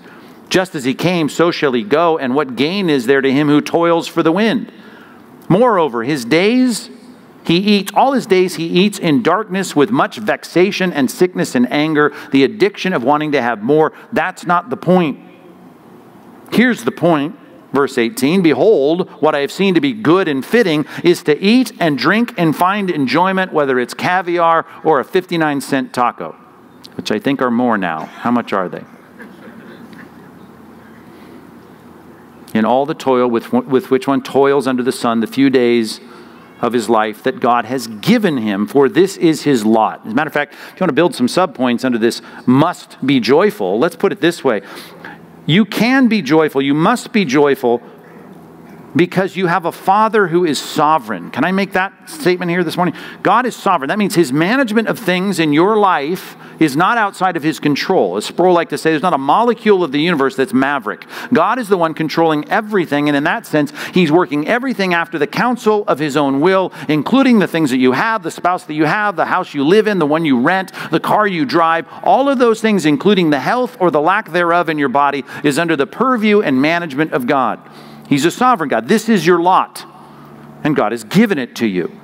[0.49, 3.47] Just as he came, so shall he go, and what gain is there to him
[3.47, 4.71] who toils for the wind?
[5.47, 6.89] Moreover, his days
[7.43, 11.71] he eats, all his days he eats in darkness with much vexation and sickness and
[11.71, 13.93] anger, the addiction of wanting to have more.
[14.11, 15.19] That's not the point.
[16.51, 17.37] Here's the point.
[17.73, 21.71] Verse 18 Behold, what I have seen to be good and fitting is to eat
[21.79, 26.35] and drink and find enjoyment, whether it's caviar or a 59 cent taco,
[26.95, 28.05] which I think are more now.
[28.05, 28.83] How much are they?
[32.53, 36.01] In all the toil with, with which one toils under the sun, the few days
[36.61, 40.05] of his life that God has given him, for this is his lot.
[40.05, 42.97] As a matter of fact, if you want to build some subpoints under this must
[43.05, 44.61] be joyful, let's put it this way
[45.45, 46.61] you can be joyful.
[46.61, 47.81] You must be joyful
[48.95, 51.31] because you have a father who is sovereign.
[51.31, 52.95] Can I make that statement here this morning?
[53.23, 53.89] God is sovereign.
[53.89, 58.17] That means his management of things in your life is not outside of his control.
[58.17, 61.05] As Sproul like to say, there's not a molecule of the universe that's maverick.
[61.33, 65.25] God is the one controlling everything, and in that sense, he's working everything after the
[65.25, 68.85] counsel of his own will, including the things that you have, the spouse that you
[68.85, 71.87] have, the house you live in, the one you rent, the car you drive.
[72.03, 75.57] All of those things, including the health or the lack thereof in your body, is
[75.57, 77.59] under the purview and management of God.
[78.11, 78.89] He's a sovereign God.
[78.89, 79.85] This is your lot,
[80.65, 81.97] and God has given it to you.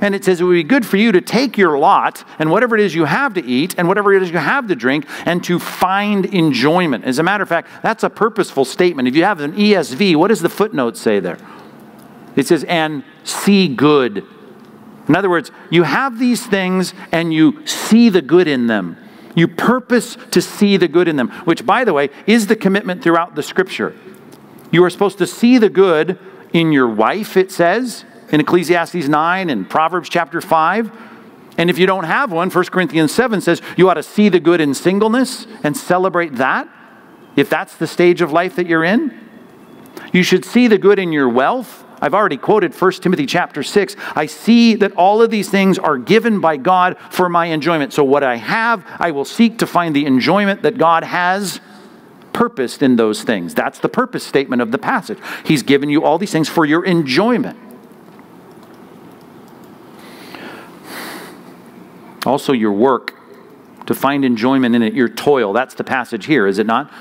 [0.00, 2.74] And it says it would be good for you to take your lot and whatever
[2.74, 5.44] it is you have to eat and whatever it is you have to drink and
[5.44, 7.04] to find enjoyment.
[7.04, 9.06] As a matter of fact, that's a purposeful statement.
[9.06, 11.38] If you have an ESV, what does the footnote say there?
[12.34, 14.24] It says, and see good.
[15.06, 18.96] In other words, you have these things and you see the good in them.
[19.36, 23.04] You purpose to see the good in them, which, by the way, is the commitment
[23.04, 23.94] throughout the scripture.
[24.70, 26.18] You are supposed to see the good
[26.52, 30.90] in your wife, it says in Ecclesiastes 9 and Proverbs chapter 5.
[31.58, 34.40] And if you don't have one, 1 Corinthians 7 says you ought to see the
[34.40, 36.68] good in singleness and celebrate that,
[37.36, 39.18] if that's the stage of life that you're in.
[40.12, 41.84] You should see the good in your wealth.
[42.00, 43.94] I've already quoted 1 Timothy chapter 6.
[44.16, 47.92] I see that all of these things are given by God for my enjoyment.
[47.92, 51.60] So, what I have, I will seek to find the enjoyment that God has
[52.32, 53.54] purposed in those things.
[53.54, 55.18] That's the purpose statement of the passage.
[55.44, 57.58] He's given you all these things for your enjoyment.
[62.26, 63.14] Also, your work
[63.86, 65.52] to find enjoyment in it, your toil.
[65.52, 66.92] That's the passage here, is it not?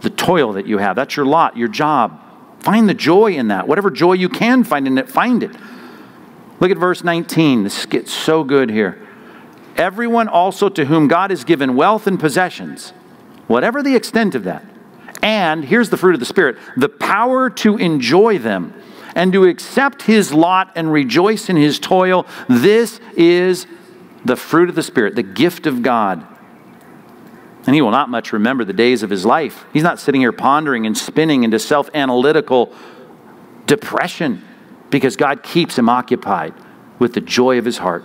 [0.00, 0.96] The toil that you have.
[0.96, 2.20] That's your lot, your job.
[2.60, 3.68] Find the joy in that.
[3.68, 5.52] Whatever joy you can find in it, find it.
[6.60, 7.62] Look at verse 19.
[7.62, 9.00] This gets so good here.
[9.76, 12.92] Everyone also to whom God has given wealth and possessions,
[13.46, 14.64] whatever the extent of that,
[15.22, 18.74] and here's the fruit of the Spirit the power to enjoy them
[19.14, 22.26] and to accept his lot and rejoice in his toil.
[22.48, 23.66] This is
[24.24, 26.26] the fruit of the Spirit, the gift of God.
[27.66, 29.64] And he will not much remember the days of his life.
[29.72, 32.74] He's not sitting here pondering and spinning into self analytical
[33.66, 34.44] depression
[34.90, 36.54] because God keeps him occupied
[36.98, 38.04] with the joy of his heart.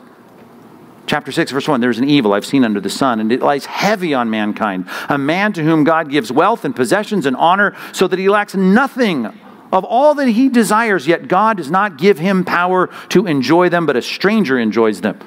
[1.10, 3.66] Chapter 6, verse 1 There's an evil I've seen under the sun, and it lies
[3.66, 4.88] heavy on mankind.
[5.10, 8.54] A man to whom God gives wealth and possessions and honor, so that he lacks
[8.54, 9.26] nothing
[9.72, 13.88] of all that he desires, yet God does not give him power to enjoy them,
[13.88, 15.20] but a stranger enjoys them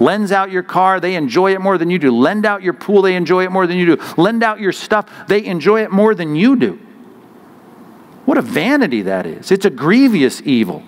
[0.00, 2.10] lends out your car, they enjoy it more than you do.
[2.10, 4.02] Lend out your pool, they enjoy it more than you do.
[4.16, 6.80] Lend out your stuff, they enjoy it more than you do.
[8.24, 9.52] What a vanity that is.
[9.52, 10.82] It's a grievous evil.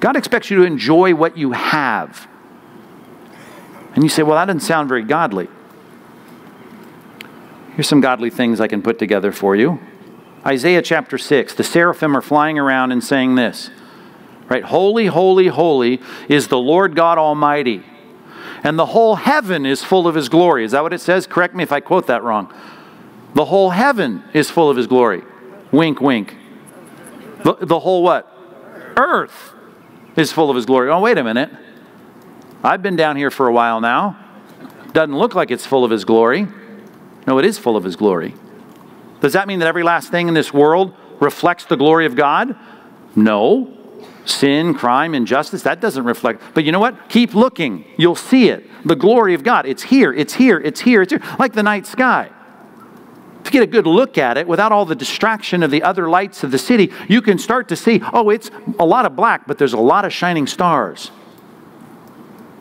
[0.00, 2.26] God expects you to enjoy what you have.
[3.98, 5.48] And you say, well, that doesn't sound very godly.
[7.74, 9.80] Here's some godly things I can put together for you.
[10.46, 13.70] Isaiah chapter 6, the seraphim are flying around and saying this
[14.48, 14.62] Right?
[14.62, 17.82] Holy, holy, holy is the Lord God Almighty.
[18.62, 20.64] And the whole heaven is full of his glory.
[20.64, 21.26] Is that what it says?
[21.26, 22.54] Correct me if I quote that wrong.
[23.34, 25.24] The whole heaven is full of his glory.
[25.72, 26.36] Wink, wink.
[27.42, 28.32] The, the whole what?
[28.96, 29.54] Earth
[30.14, 30.88] is full of his glory.
[30.88, 31.50] Oh, wait a minute.
[32.62, 34.18] I've been down here for a while now.
[34.92, 36.48] Doesn't look like it's full of his glory.
[37.26, 38.34] No, it is full of his glory.
[39.20, 42.56] Does that mean that every last thing in this world reflects the glory of God?
[43.14, 43.74] No.
[44.24, 46.42] Sin, crime, injustice, that doesn't reflect.
[46.52, 47.08] But you know what?
[47.08, 47.84] Keep looking.
[47.96, 48.68] You'll see it.
[48.84, 49.66] The glory of God.
[49.66, 51.22] It's here, it's here, it's here, it's here.
[51.38, 52.30] Like the night sky.
[53.40, 56.08] If you get a good look at it without all the distraction of the other
[56.08, 59.46] lights of the city, you can start to see oh, it's a lot of black,
[59.46, 61.10] but there's a lot of shining stars.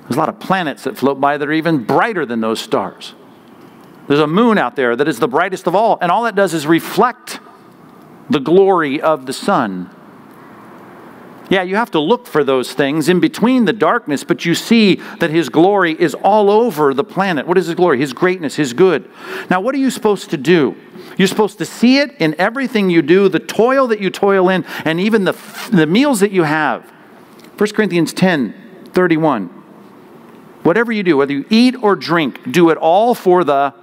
[0.07, 3.13] There's a lot of planets that float by that are even brighter than those stars.
[4.07, 6.53] There's a moon out there that is the brightest of all, and all that does
[6.53, 7.41] is reflect
[8.29, 9.89] the glory of the sun.
[11.49, 14.95] Yeah, you have to look for those things in between the darkness, but you see
[15.19, 17.45] that His glory is all over the planet.
[17.45, 17.99] What is His glory?
[17.99, 19.09] His greatness, His good.
[19.49, 20.75] Now, what are you supposed to do?
[21.17, 24.65] You're supposed to see it in everything you do, the toil that you toil in,
[24.85, 25.37] and even the,
[25.71, 26.89] the meals that you have.
[27.57, 28.53] 1 Corinthians 10
[28.93, 29.56] 31.
[30.67, 33.73] Whatever you do, whether you eat or drink, do it all for the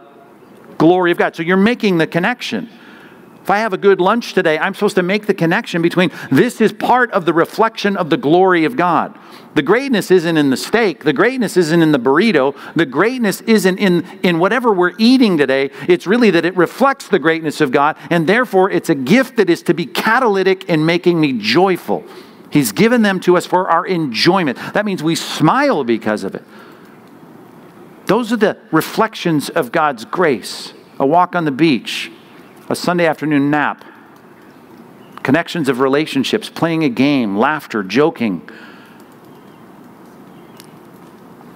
[0.77, 1.35] glory of God.
[1.35, 2.69] So you're making the connection.
[3.41, 6.61] If I have a good lunch today, I'm supposed to make the connection between this
[6.61, 9.19] is part of the reflection of the glory of God.
[9.55, 13.79] The greatness isn't in the steak, the greatness isn't in the burrito, the greatness isn't
[13.79, 15.71] in, in whatever we're eating today.
[15.89, 19.49] It's really that it reflects the greatness of God, and therefore it's a gift that
[19.49, 22.05] is to be catalytic in making me joyful.
[22.51, 24.59] He's given them to us for our enjoyment.
[24.75, 26.45] That means we smile because of it.
[28.07, 30.75] Those are the reflections of God's grace.
[30.99, 32.11] A walk on the beach,
[32.69, 33.85] a Sunday afternoon nap,
[35.23, 38.49] connections of relationships, playing a game, laughter, joking.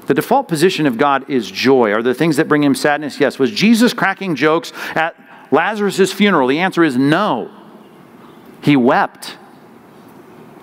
[0.06, 1.92] The default position of God is joy.
[1.92, 3.20] Are there things that bring him sadness?
[3.20, 3.38] Yes.
[3.38, 5.14] Was Jesus cracking jokes at
[5.50, 6.48] Lazarus' funeral?
[6.48, 7.50] The answer is no.
[8.62, 9.36] He wept.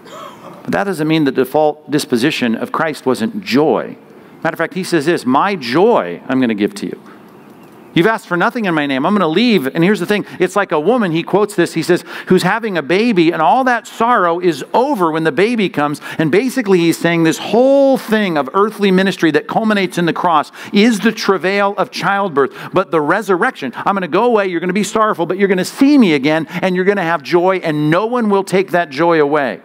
[0.03, 3.97] But that doesn't mean the default disposition of Christ wasn't joy.
[4.45, 7.01] Matter of fact, he says this My joy I'm going to give to you.
[7.95, 9.03] You've asked for nothing in my name.
[9.03, 9.65] I'm going to leave.
[9.65, 12.77] And here's the thing it's like a woman, he quotes this, he says, who's having
[12.77, 15.99] a baby, and all that sorrow is over when the baby comes.
[16.19, 20.51] And basically, he's saying this whole thing of earthly ministry that culminates in the cross
[20.71, 23.71] is the travail of childbirth, but the resurrection.
[23.75, 25.97] I'm going to go away, you're going to be sorrowful, but you're going to see
[25.97, 29.19] me again, and you're going to have joy, and no one will take that joy
[29.19, 29.61] away.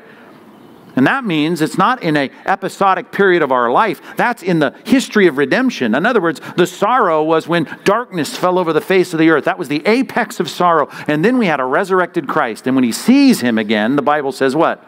[0.97, 4.01] And that means it's not in a episodic period of our life.
[4.17, 5.95] That's in the history of redemption.
[5.95, 9.45] In other words, the sorrow was when darkness fell over the face of the earth.
[9.45, 10.89] That was the apex of sorrow.
[11.07, 12.67] And then we had a resurrected Christ.
[12.67, 14.85] And when he sees him again, the Bible says what?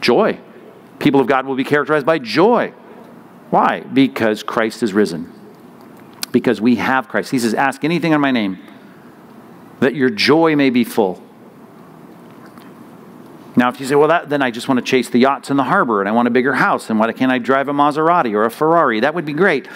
[0.00, 0.38] Joy.
[0.98, 2.72] People of God will be characterized by joy.
[3.50, 3.80] Why?
[3.80, 5.32] Because Christ is risen.
[6.32, 7.30] Because we have Christ.
[7.30, 8.58] He says, Ask anything in my name,
[9.80, 11.22] that your joy may be full.
[13.58, 15.56] Now, if you say, well, that, then I just want to chase the yachts in
[15.56, 18.32] the harbor and I want a bigger house, and why can't I drive a Maserati
[18.32, 19.00] or a Ferrari?
[19.00, 19.66] That would be great.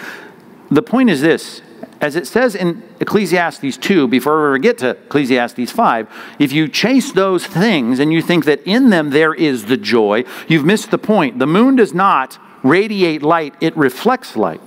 [0.71, 1.61] The point is this
[1.99, 6.07] as it says in Ecclesiastes 2, before we ever get to Ecclesiastes 5,
[6.39, 10.23] if you chase those things and you think that in them there is the joy,
[10.47, 11.39] you've missed the point.
[11.39, 14.61] The moon does not radiate light, it reflects light.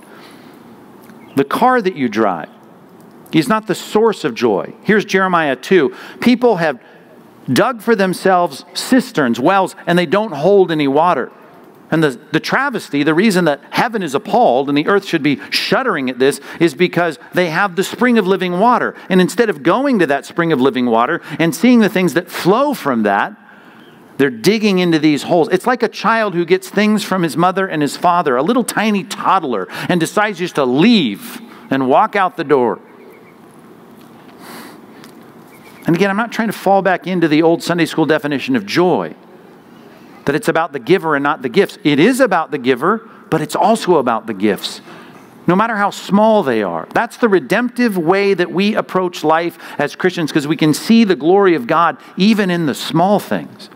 [1.35, 2.49] The car that you drive
[3.31, 4.73] is not the source of joy.
[4.83, 5.95] Here's Jeremiah 2.
[6.21, 6.79] People have
[7.51, 11.31] dug for themselves cisterns, wells, and they don't hold any water.
[11.89, 15.39] And the, the travesty, the reason that heaven is appalled and the earth should be
[15.49, 18.93] shuddering at this, is because they have the spring of living water.
[19.09, 22.29] And instead of going to that spring of living water and seeing the things that
[22.29, 23.35] flow from that,
[24.17, 25.47] they're digging into these holes.
[25.49, 28.63] It's like a child who gets things from his mother and his father, a little
[28.63, 31.39] tiny toddler, and decides just to leave
[31.69, 32.81] and walk out the door.
[35.87, 38.65] And again, I'm not trying to fall back into the old Sunday school definition of
[38.65, 39.15] joy,
[40.25, 41.79] that it's about the giver and not the gifts.
[41.85, 44.81] It is about the giver, but it's also about the gifts,
[45.47, 46.89] no matter how small they are.
[46.93, 51.15] That's the redemptive way that we approach life as Christians because we can see the
[51.15, 53.69] glory of God even in the small things.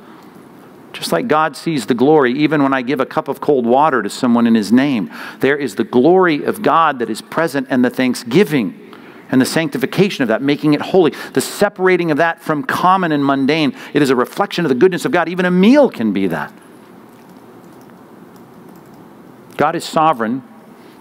[0.91, 4.03] Just like God sees the glory, even when I give a cup of cold water
[4.03, 5.09] to someone in His name,
[5.39, 8.80] there is the glory of God that is present and the thanksgiving
[9.31, 13.25] and the sanctification of that, making it holy, the separating of that from common and
[13.25, 13.75] mundane.
[13.93, 15.29] It is a reflection of the goodness of God.
[15.29, 16.53] Even a meal can be that.
[19.55, 20.43] God is sovereign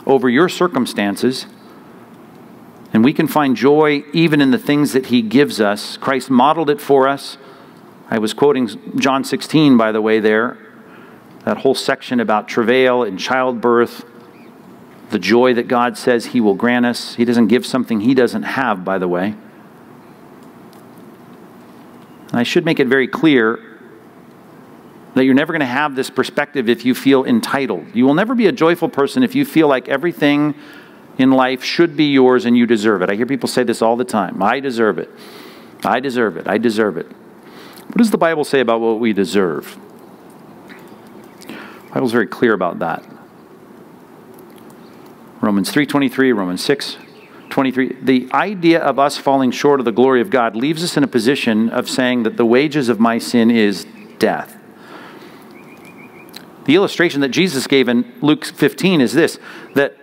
[0.07, 1.47] over your circumstances,
[2.93, 5.97] and we can find joy even in the things that He gives us.
[5.97, 7.37] Christ modeled it for us.
[8.09, 10.59] I was quoting John 16, by the way, there.
[11.45, 14.05] That whole section about travail and childbirth,
[15.11, 17.15] the joy that God says He will grant us.
[17.17, 19.35] He doesn't give something He doesn't have, by the way.
[22.29, 23.59] And I should make it very clear
[25.15, 27.87] that you're never going to have this perspective if you feel entitled.
[27.95, 30.55] You will never be a joyful person if you feel like everything
[31.19, 33.11] in life should be yours and you deserve it.
[33.11, 35.11] I hear people say this all the time I deserve it.
[35.83, 36.47] I deserve it.
[36.47, 37.07] I deserve it.
[37.07, 39.77] What does the Bible say about what we deserve?
[41.49, 43.05] The Bible's very clear about that.
[45.41, 46.99] Romans 3:23, Romans 6
[47.49, 51.03] 23 the idea of us falling short of the glory of God leaves us in
[51.03, 53.87] a position of saying that the wages of my sin is
[54.19, 54.57] death.
[56.67, 59.39] The illustration that Jesus gave in Luke 15 is this
[59.75, 59.97] that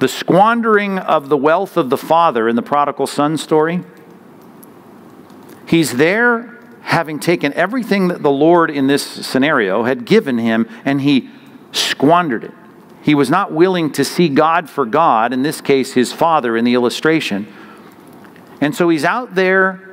[0.00, 3.82] the squandering of the wealth of the father in the prodigal son story
[5.70, 11.00] He's there having taken everything that the Lord in this scenario had given him and
[11.02, 11.30] he
[11.70, 12.54] squandered it.
[13.02, 16.64] He was not willing to see God for God, in this case, his father in
[16.64, 17.52] the illustration.
[18.60, 19.90] And so he's out there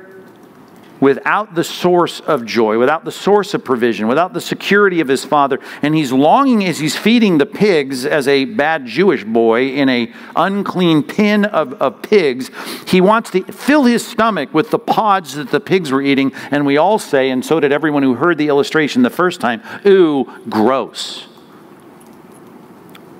[1.00, 5.24] without the source of joy, without the source of provision, without the security of his
[5.24, 5.58] father.
[5.80, 10.12] And he's longing as he's feeding the pigs as a bad Jewish boy in a
[10.34, 12.50] unclean pen of, of pigs.
[12.86, 16.32] He wants to fill his stomach with the pods that the pigs were eating.
[16.50, 19.62] And we all say, and so did everyone who heard the illustration the first time,
[19.86, 21.27] ooh, gross.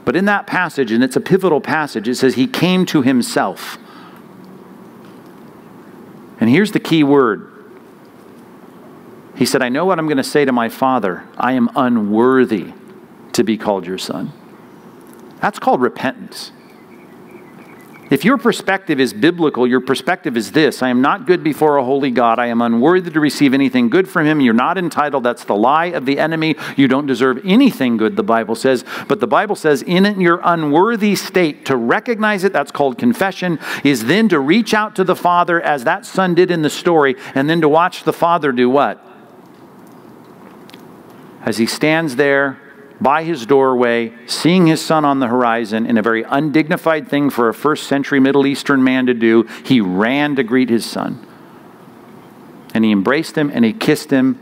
[0.09, 3.77] But in that passage, and it's a pivotal passage, it says he came to himself.
[6.41, 7.53] And here's the key word
[9.37, 11.29] he said, I know what I'm going to say to my father.
[11.37, 12.73] I am unworthy
[13.35, 14.33] to be called your son.
[15.43, 16.53] That's called repentance.
[18.11, 21.85] If your perspective is biblical, your perspective is this I am not good before a
[21.85, 22.39] holy God.
[22.39, 24.41] I am unworthy to receive anything good from him.
[24.41, 25.25] You're not entitled.
[25.25, 26.57] That's the lie of the enemy.
[26.77, 28.85] You don't deserve anything good, the Bible says.
[29.09, 34.07] But the Bible says, in your unworthy state, to recognize it, that's called confession, is
[34.07, 37.49] then to reach out to the Father as that son did in the story, and
[37.51, 39.05] then to watch the Father do what?
[41.49, 42.61] as he stands there
[43.01, 47.49] by his doorway, seeing his son on the horizon in a very undignified thing for
[47.49, 51.25] a first century Middle Eastern man to do, he ran to greet his son.
[52.75, 54.41] And he embraced him and he kissed him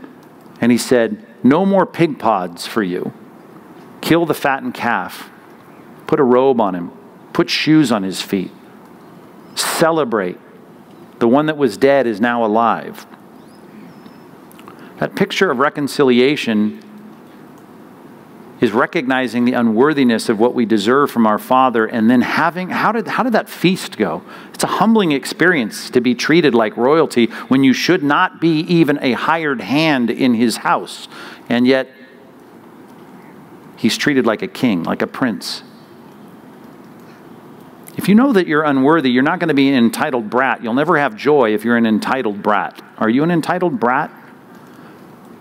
[0.59, 3.13] and he said, No more pig pods for you.
[4.01, 5.29] Kill the fattened calf.
[6.07, 6.91] Put a robe on him.
[7.33, 8.51] Put shoes on his feet.
[9.55, 10.37] Celebrate.
[11.19, 13.05] The one that was dead is now alive.
[14.99, 16.81] That picture of reconciliation
[18.59, 22.91] is recognizing the unworthiness of what we deserve from our Father and then having, how
[22.91, 24.23] did, how did that feast go?
[24.53, 28.97] It's a humbling experience to be treated like royalty when you should not be even
[29.01, 31.07] a hired hand in his house.
[31.49, 31.89] And yet,
[33.77, 35.61] he's treated like a king, like a prince.
[37.95, 40.63] If you know that you're unworthy, you're not going to be an entitled brat.
[40.63, 42.81] You'll never have joy if you're an entitled brat.
[42.97, 44.11] Are you an entitled brat?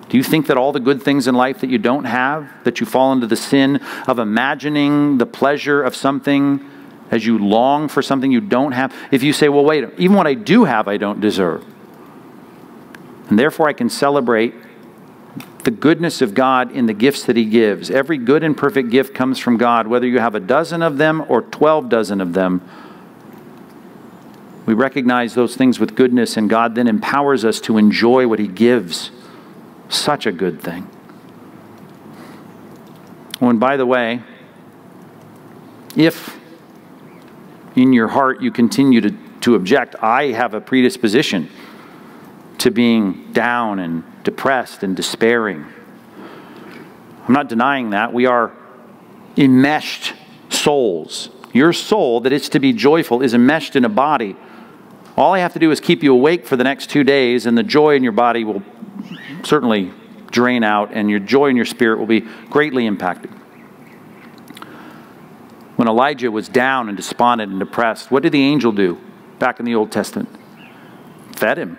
[0.08, 2.80] Do you think that all the good things in life that you don't have, that
[2.80, 3.76] you fall into the sin
[4.06, 6.64] of imagining the pleasure of something
[7.10, 8.94] as you long for something you don't have?
[9.10, 11.64] If you say, well, wait, even what I do have, I don't deserve.
[13.28, 14.54] And therefore, I can celebrate
[15.64, 17.90] the goodness of God in the gifts that He gives.
[17.90, 21.24] Every good and perfect gift comes from God, whether you have a dozen of them
[21.28, 22.62] or 12 dozen of them.
[24.64, 28.46] We recognize those things with goodness, and God then empowers us to enjoy what He
[28.46, 29.10] gives.
[29.88, 30.88] Such a good thing.
[33.40, 34.22] Oh, and by the way,
[35.96, 36.38] if
[37.74, 39.10] in your heart you continue to,
[39.42, 41.48] to object, I have a predisposition
[42.58, 45.66] to being down and depressed and despairing.
[47.26, 48.12] I'm not denying that.
[48.12, 48.52] We are
[49.36, 50.14] enmeshed
[50.48, 51.28] souls.
[51.52, 54.36] Your soul, that is to be joyful, is enmeshed in a body.
[55.16, 57.56] All I have to do is keep you awake for the next two days, and
[57.56, 58.62] the joy in your body will
[59.46, 59.92] certainly
[60.30, 62.20] drain out, and your joy and your spirit will be
[62.50, 63.30] greatly impacted.
[65.76, 68.98] When Elijah was down and despondent and depressed, what did the angel do
[69.38, 70.28] back in the Old Testament?
[71.36, 71.78] Fed him,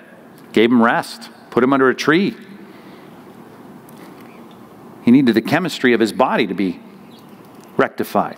[0.54, 2.36] gave him rest, put him under a tree.
[5.04, 6.80] He needed the chemistry of his body to be
[7.76, 8.38] rectified.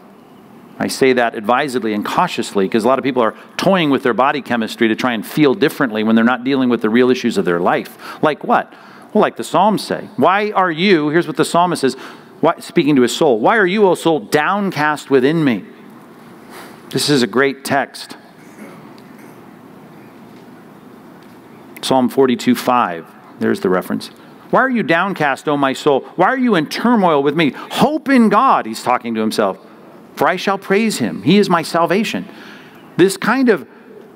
[0.78, 4.14] I say that advisedly and cautiously because a lot of people are toying with their
[4.14, 7.38] body chemistry to try and feel differently when they're not dealing with the real issues
[7.38, 8.24] of their life.
[8.24, 8.74] Like what?
[9.14, 10.08] Well, like the Psalms say.
[10.18, 11.96] Why are you, here's what the psalmist says,
[12.42, 15.66] why, speaking to his soul, why are you, O soul, downcast within me?
[16.92, 18.18] This is a great text.
[21.82, 23.08] Psalm 42 5.
[23.40, 24.08] There's the reference.
[24.52, 26.02] Why are you downcast, O my soul?
[26.16, 27.52] Why are you in turmoil with me?
[27.52, 29.60] Hope in God, he's talking to himself,
[30.16, 31.24] for I shall praise him.
[31.24, 32.28] He is my salvation.
[32.98, 33.68] This kind of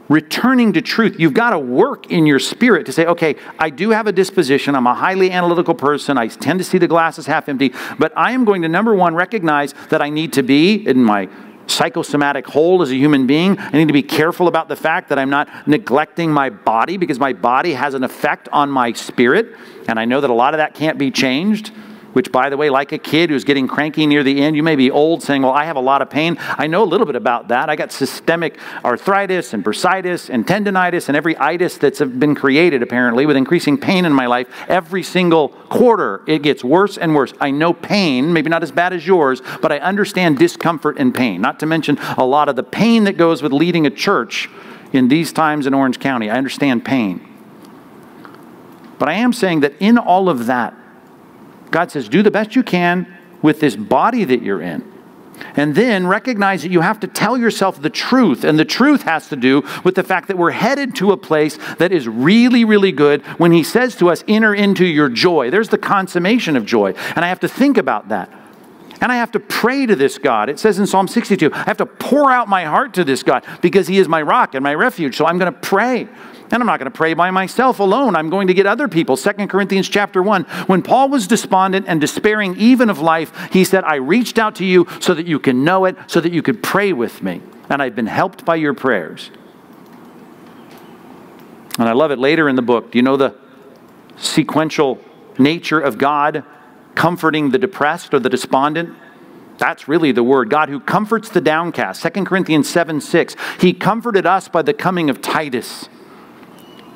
[0.09, 3.91] returning to truth, you've got to work in your spirit to say, okay, I do
[3.91, 4.75] have a disposition.
[4.75, 6.17] I'm a highly analytical person.
[6.17, 7.73] I tend to see the glass as half empty.
[7.97, 11.29] But I am going to, number one, recognize that I need to be in my
[11.65, 13.57] psychosomatic whole as a human being.
[13.57, 17.19] I need to be careful about the fact that I'm not neglecting my body because
[17.19, 19.55] my body has an effect on my spirit.
[19.87, 21.71] And I know that a lot of that can't be changed
[22.13, 24.75] which, by the way, like a kid who's getting cranky near the end, you may
[24.75, 26.37] be old saying, Well, I have a lot of pain.
[26.39, 27.69] I know a little bit about that.
[27.69, 33.25] I got systemic arthritis and bursitis and tendonitis and every itis that's been created, apparently,
[33.25, 34.47] with increasing pain in my life.
[34.67, 37.33] Every single quarter, it gets worse and worse.
[37.41, 41.41] I know pain, maybe not as bad as yours, but I understand discomfort and pain,
[41.41, 44.49] not to mention a lot of the pain that goes with leading a church
[44.91, 46.29] in these times in Orange County.
[46.29, 47.27] I understand pain.
[48.99, 50.75] But I am saying that in all of that,
[51.73, 53.11] God says, do the best you can
[53.41, 54.93] with this body that you're in.
[55.55, 58.43] And then recognize that you have to tell yourself the truth.
[58.43, 61.57] And the truth has to do with the fact that we're headed to a place
[61.79, 65.49] that is really, really good when He says to us, enter into your joy.
[65.49, 66.93] There's the consummation of joy.
[67.15, 68.31] And I have to think about that.
[69.01, 70.49] And I have to pray to this God.
[70.49, 73.43] It says in Psalm 62, I have to pour out my heart to this God
[73.61, 75.17] because He is my rock and my refuge.
[75.17, 76.07] So I'm going to pray.
[76.51, 78.15] And I'm not going to pray by myself alone.
[78.15, 79.17] I'm going to get other people.
[79.17, 80.43] 2 Corinthians chapter 1.
[80.67, 84.65] When Paul was despondent and despairing even of life, he said, I reached out to
[84.65, 87.41] you so that you can know it, so that you could pray with me.
[87.69, 89.31] And I've been helped by your prayers.
[91.79, 92.91] And I love it later in the book.
[92.91, 93.35] Do you know the
[94.17, 94.99] sequential
[95.39, 96.43] nature of God
[96.93, 98.95] comforting the depressed or the despondent?
[99.57, 100.49] That's really the word.
[100.49, 102.03] God who comforts the downcast.
[102.03, 103.35] 2 Corinthians 7 6.
[103.59, 105.89] He comforted us by the coming of Titus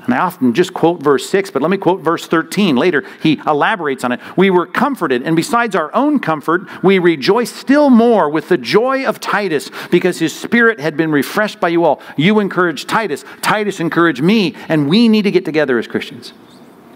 [0.07, 2.77] and I often just quote verse 6, but let me quote verse 13.
[2.77, 4.21] Later, he elaborates on it.
[4.37, 9.05] We were comforted, and besides our own comfort, we rejoice still more with the joy
[9.05, 12.01] of Titus because his spirit had been refreshed by you all.
[12.15, 16.31] You encouraged Titus, Titus encouraged me, and we need to get together as Christians.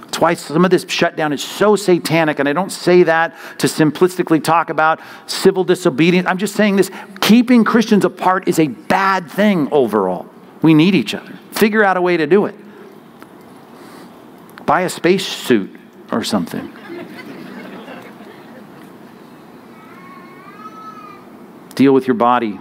[0.04, 3.68] That's why some of this shutdown is so satanic, and I don't say that to
[3.68, 6.30] simplistically talk about civil disobedience.
[6.30, 10.28] I'm just saying this keeping Christians apart is a bad thing overall.
[10.62, 11.34] We need each other.
[11.52, 12.56] Figure out a way to do it.
[14.72, 15.70] Buy a space suit
[16.14, 16.74] or something.
[21.76, 22.58] Deal with your body.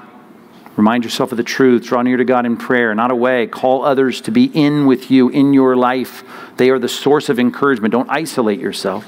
[0.75, 1.85] Remind yourself of the truth.
[1.85, 3.47] Draw near to God in prayer, not away.
[3.47, 6.25] Call others to be in with you in your life.
[6.57, 7.93] They are the source of encouragement.
[7.93, 9.07] Don't isolate yourself.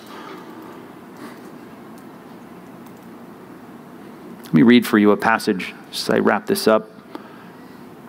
[4.45, 6.89] Let me read for you a passage as I wrap this up.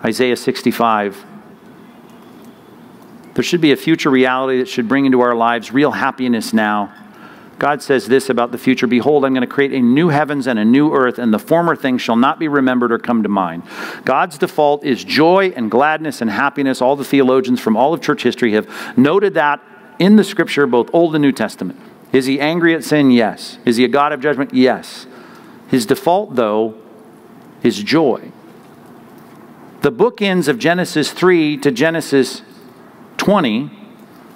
[0.04, 1.33] Isaiah 65.
[3.34, 6.94] There should be a future reality that should bring into our lives real happiness now.
[7.58, 10.58] God says this about the future Behold, I'm going to create a new heavens and
[10.58, 13.62] a new earth, and the former things shall not be remembered or come to mind.
[14.04, 16.80] God's default is joy and gladness and happiness.
[16.80, 18.68] All the theologians from all of church history have
[18.98, 19.60] noted that
[19.98, 21.78] in the scripture, both Old and New Testament.
[22.12, 23.10] Is he angry at sin?
[23.10, 23.58] Yes.
[23.64, 24.54] Is he a God of judgment?
[24.54, 25.06] Yes.
[25.68, 26.74] His default, though,
[27.62, 28.30] is joy.
[29.80, 32.42] The bookends of Genesis 3 to Genesis
[33.24, 33.70] 20,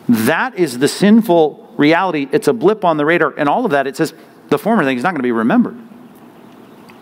[0.09, 2.27] that is the sinful reality.
[2.33, 3.35] It's a blip on the radar.
[3.37, 4.15] And all of that, it says
[4.49, 5.77] the former thing is not going to be remembered.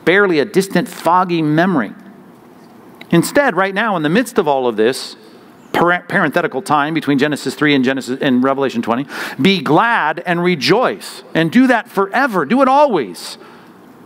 [0.04, 1.92] Barely a distant, foggy memory.
[3.10, 5.16] Instead, right now, in the midst of all of this,
[5.72, 9.06] parenthetical time between Genesis 3 and Genesis and Revelation 20,
[9.40, 12.44] be glad and rejoice and do that forever.
[12.44, 13.38] Do it always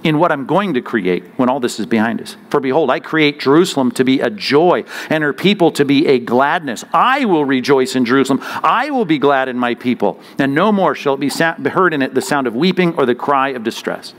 [0.03, 2.37] in what I'm going to create when all this is behind us.
[2.49, 6.19] For behold, I create Jerusalem to be a joy and her people to be a
[6.19, 6.85] gladness.
[6.93, 8.41] I will rejoice in Jerusalem.
[8.43, 10.21] I will be glad in my people.
[10.39, 13.15] And no more shall it be heard in it the sound of weeping or the
[13.15, 14.15] cry of distress.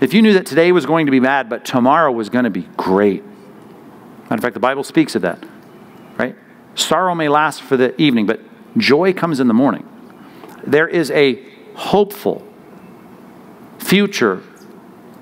[0.00, 2.50] If you knew that today was going to be bad, but tomorrow was going to
[2.50, 3.24] be great.
[4.24, 5.44] Matter of fact, the Bible speaks of that,
[6.18, 6.34] right?
[6.74, 8.40] Sorrow may last for the evening, but
[8.76, 9.88] joy comes in the morning.
[10.66, 11.44] There is a
[11.74, 12.46] hopeful,
[13.82, 14.42] future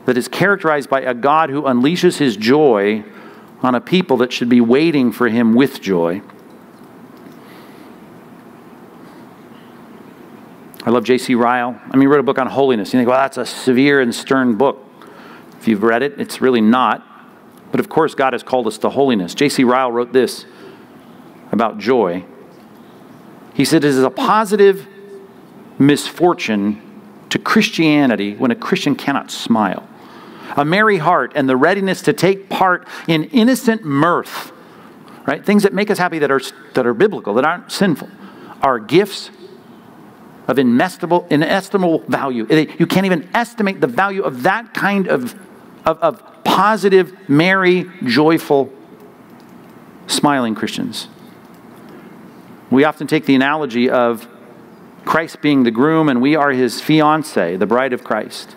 [0.07, 3.05] that is characterized by a God who unleashes his joy
[3.63, 6.23] on a people that should be waiting for him with joy.
[10.85, 11.35] I love J.C.
[11.35, 11.79] Ryle.
[11.85, 12.93] I mean, he wrote a book on holiness.
[12.93, 14.83] You think, well, that's a severe and stern book.
[15.59, 17.07] If you've read it, it's really not.
[17.71, 19.35] But of course, God has called us to holiness.
[19.35, 19.63] J.C.
[19.63, 20.47] Ryle wrote this
[21.53, 22.25] about joy.
[23.53, 24.89] He said, It is a positive
[25.79, 26.90] misfortune
[27.31, 29.89] to Christianity when a Christian cannot smile.
[30.57, 34.53] A merry heart and the readiness to take part in innocent mirth
[35.27, 35.45] right?
[35.45, 36.41] Things that make us happy that are,
[36.75, 38.09] that are biblical, that aren't sinful,
[38.63, 39.31] are gifts
[40.49, 42.47] of inestimable, inestimable value.
[42.79, 45.35] You can't even estimate the value of that kind of,
[45.85, 48.73] of, of positive, merry, joyful,
[50.09, 51.07] smiling Christians.
[52.71, 54.27] We often take the analogy of
[55.05, 58.55] Christ being the groom and we are his fiance, the bride of Christ.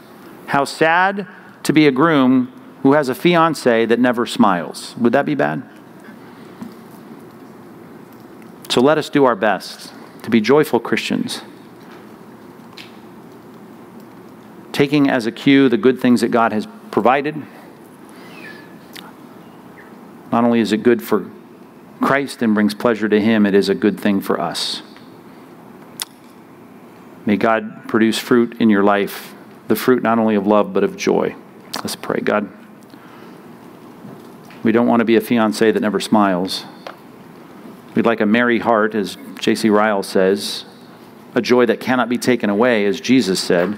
[0.48, 1.28] How sad
[1.64, 2.52] to be a groom
[2.84, 4.96] who has a fiance that never smiles.
[4.98, 5.64] Would that be bad?
[8.70, 11.42] So let us do our best to be joyful Christians,
[14.72, 17.36] taking as a cue the good things that God has provided.
[20.32, 21.30] Not only is it good for
[22.02, 24.82] Christ and brings pleasure to Him, it is a good thing for us.
[27.26, 29.34] May God produce fruit in your life,
[29.68, 31.36] the fruit not only of love, but of joy.
[31.78, 32.20] Let's pray.
[32.20, 32.50] God,
[34.64, 36.66] we don't want to be a fiance that never smiles.
[37.96, 39.70] We'd like a merry heart, as J.C.
[39.70, 40.66] Ryle says,
[41.36, 43.78] a joy that cannot be taken away, as Jesus said.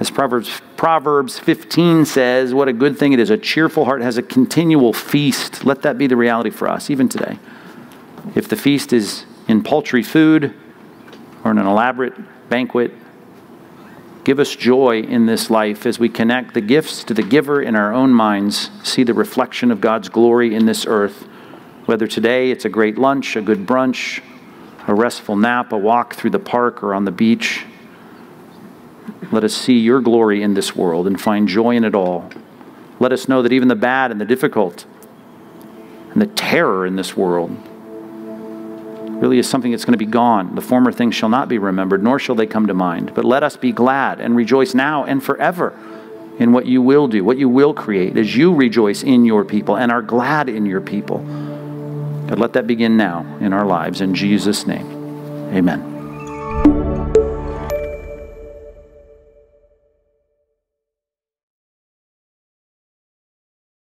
[0.00, 3.30] As Proverbs, Proverbs 15 says, what a good thing it is.
[3.30, 5.64] A cheerful heart has a continual feast.
[5.64, 7.38] Let that be the reality for us, even today.
[8.34, 10.54] If the feast is in paltry food
[11.44, 12.14] or in an elaborate
[12.48, 12.92] banquet,
[14.24, 17.74] give us joy in this life as we connect the gifts to the giver in
[17.74, 21.26] our own minds, see the reflection of God's glory in this earth.
[21.86, 24.22] Whether today it's a great lunch, a good brunch,
[24.86, 27.64] a restful nap, a walk through the park or on the beach.
[29.30, 32.30] Let us see your glory in this world and find joy in it all.
[33.00, 34.86] Let us know that even the bad and the difficult
[36.12, 37.56] and the terror in this world
[39.20, 40.54] really is something that's going to be gone.
[40.54, 43.14] The former things shall not be remembered, nor shall they come to mind.
[43.14, 45.74] But let us be glad and rejoice now and forever
[46.38, 49.76] in what you will do, what you will create, as you rejoice in your people
[49.76, 51.18] and are glad in your people.
[52.28, 54.00] God, let that begin now in our lives.
[54.00, 54.86] In Jesus' name,
[55.52, 55.97] amen.